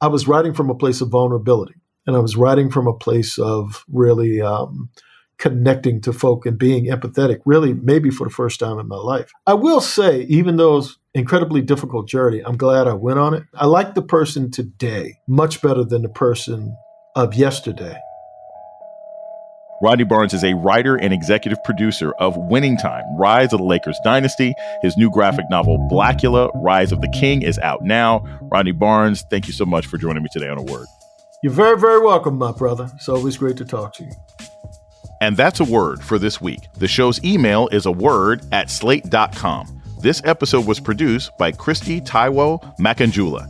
I 0.00 0.06
was 0.06 0.28
writing 0.28 0.54
from 0.54 0.70
a 0.70 0.74
place 0.74 1.00
of 1.00 1.08
vulnerability, 1.08 1.74
and 2.06 2.16
I 2.16 2.20
was 2.20 2.36
writing 2.36 2.70
from 2.70 2.86
a 2.86 2.96
place 2.96 3.38
of 3.38 3.84
really 3.92 4.40
um, 4.40 4.90
connecting 5.38 6.00
to 6.02 6.12
folk 6.12 6.46
and 6.46 6.58
being 6.58 6.86
empathetic. 6.86 7.40
Really, 7.44 7.74
maybe 7.74 8.10
for 8.10 8.24
the 8.24 8.30
first 8.32 8.60
time 8.60 8.78
in 8.78 8.88
my 8.88 8.96
life. 8.96 9.30
I 9.46 9.54
will 9.54 9.80
say, 9.80 10.22
even 10.22 10.56
though 10.56 10.78
it's 10.78 10.96
incredibly 11.14 11.62
difficult 11.62 12.08
journey, 12.08 12.40
I'm 12.44 12.56
glad 12.56 12.86
I 12.86 12.94
went 12.94 13.18
on 13.18 13.34
it. 13.34 13.44
I 13.54 13.66
like 13.66 13.94
the 13.94 14.02
person 14.02 14.50
today 14.50 15.18
much 15.26 15.60
better 15.62 15.84
than 15.84 16.02
the 16.02 16.08
person 16.08 16.76
of 17.16 17.34
yesterday. 17.34 17.98
Rodney 19.80 20.04
Barnes 20.04 20.34
is 20.34 20.42
a 20.42 20.54
writer 20.54 20.96
and 20.96 21.12
executive 21.12 21.62
producer 21.62 22.12
of 22.18 22.36
Winning 22.36 22.76
Time, 22.76 23.04
Rise 23.16 23.52
of 23.52 23.60
the 23.60 23.64
Lakers 23.64 23.96
Dynasty. 24.02 24.54
His 24.82 24.96
new 24.96 25.08
graphic 25.08 25.44
novel, 25.50 25.78
Blacula, 25.90 26.50
Rise 26.56 26.90
of 26.90 27.00
the 27.00 27.08
King, 27.08 27.42
is 27.42 27.60
out 27.60 27.82
now. 27.82 28.24
Rodney 28.50 28.72
Barnes, 28.72 29.24
thank 29.30 29.46
you 29.46 29.52
so 29.52 29.64
much 29.64 29.86
for 29.86 29.96
joining 29.96 30.24
me 30.24 30.28
today 30.32 30.48
on 30.48 30.58
A 30.58 30.62
Word. 30.62 30.86
You're 31.44 31.52
very, 31.52 31.78
very 31.78 32.00
welcome, 32.00 32.36
my 32.36 32.50
brother. 32.50 32.90
It's 32.96 33.08
always 33.08 33.36
great 33.36 33.56
to 33.58 33.64
talk 33.64 33.92
to 33.94 34.04
you. 34.04 34.10
And 35.20 35.36
that's 35.36 35.60
a 35.60 35.64
word 35.64 36.02
for 36.02 36.18
this 36.18 36.40
week. 36.40 36.60
The 36.74 36.88
show's 36.88 37.22
email 37.24 37.68
is 37.68 37.86
a 37.86 37.92
word 37.92 38.42
at 38.50 38.70
slate.com. 38.70 39.82
This 40.00 40.20
episode 40.24 40.66
was 40.66 40.80
produced 40.80 41.30
by 41.38 41.52
Christy 41.52 42.00
Taiwo 42.00 42.76
Makanjula. 42.78 43.46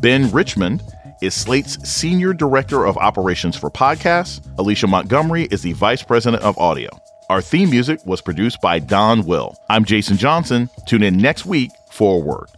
Ben 0.00 0.30
Richmond 0.30 0.82
is 1.22 1.34
Slate's 1.34 1.78
Senior 1.88 2.34
Director 2.34 2.84
of 2.84 2.98
Operations 2.98 3.56
for 3.56 3.70
Podcasts. 3.70 4.44
Alicia 4.58 4.88
Montgomery 4.88 5.44
is 5.44 5.62
the 5.62 5.72
Vice 5.72 6.02
President 6.02 6.42
of 6.42 6.58
Audio. 6.58 6.90
Our 7.30 7.40
theme 7.40 7.70
music 7.70 8.04
was 8.04 8.20
produced 8.20 8.60
by 8.60 8.80
Don 8.80 9.24
Will. 9.24 9.56
I'm 9.70 9.84
Jason 9.84 10.16
Johnson. 10.16 10.68
Tune 10.86 11.04
in 11.04 11.16
next 11.16 11.46
week 11.46 11.70
for 11.92 12.16
a 12.16 12.18
word. 12.18 12.48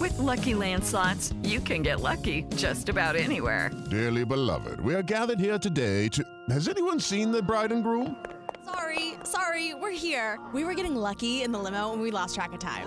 With 0.00 0.18
Lucky 0.18 0.54
Land 0.54 0.82
slots, 0.82 1.34
you 1.42 1.60
can 1.60 1.82
get 1.82 2.00
lucky 2.00 2.46
just 2.56 2.88
about 2.88 3.16
anywhere. 3.16 3.70
Dearly 3.90 4.24
beloved, 4.24 4.80
we 4.80 4.94
are 4.94 5.02
gathered 5.02 5.38
here 5.38 5.58
today 5.58 6.08
to. 6.08 6.24
Has 6.48 6.68
anyone 6.68 7.00
seen 7.00 7.30
the 7.30 7.42
bride 7.42 7.70
and 7.70 7.82
groom? 7.82 8.16
Sorry, 8.64 9.14
sorry, 9.24 9.74
we're 9.74 9.90
here. 9.90 10.38
We 10.54 10.64
were 10.64 10.74
getting 10.74 10.96
lucky 10.96 11.42
in 11.42 11.52
the 11.52 11.58
limo 11.58 11.92
and 11.92 12.00
we 12.00 12.10
lost 12.10 12.34
track 12.34 12.52
of 12.52 12.60
time. 12.60 12.86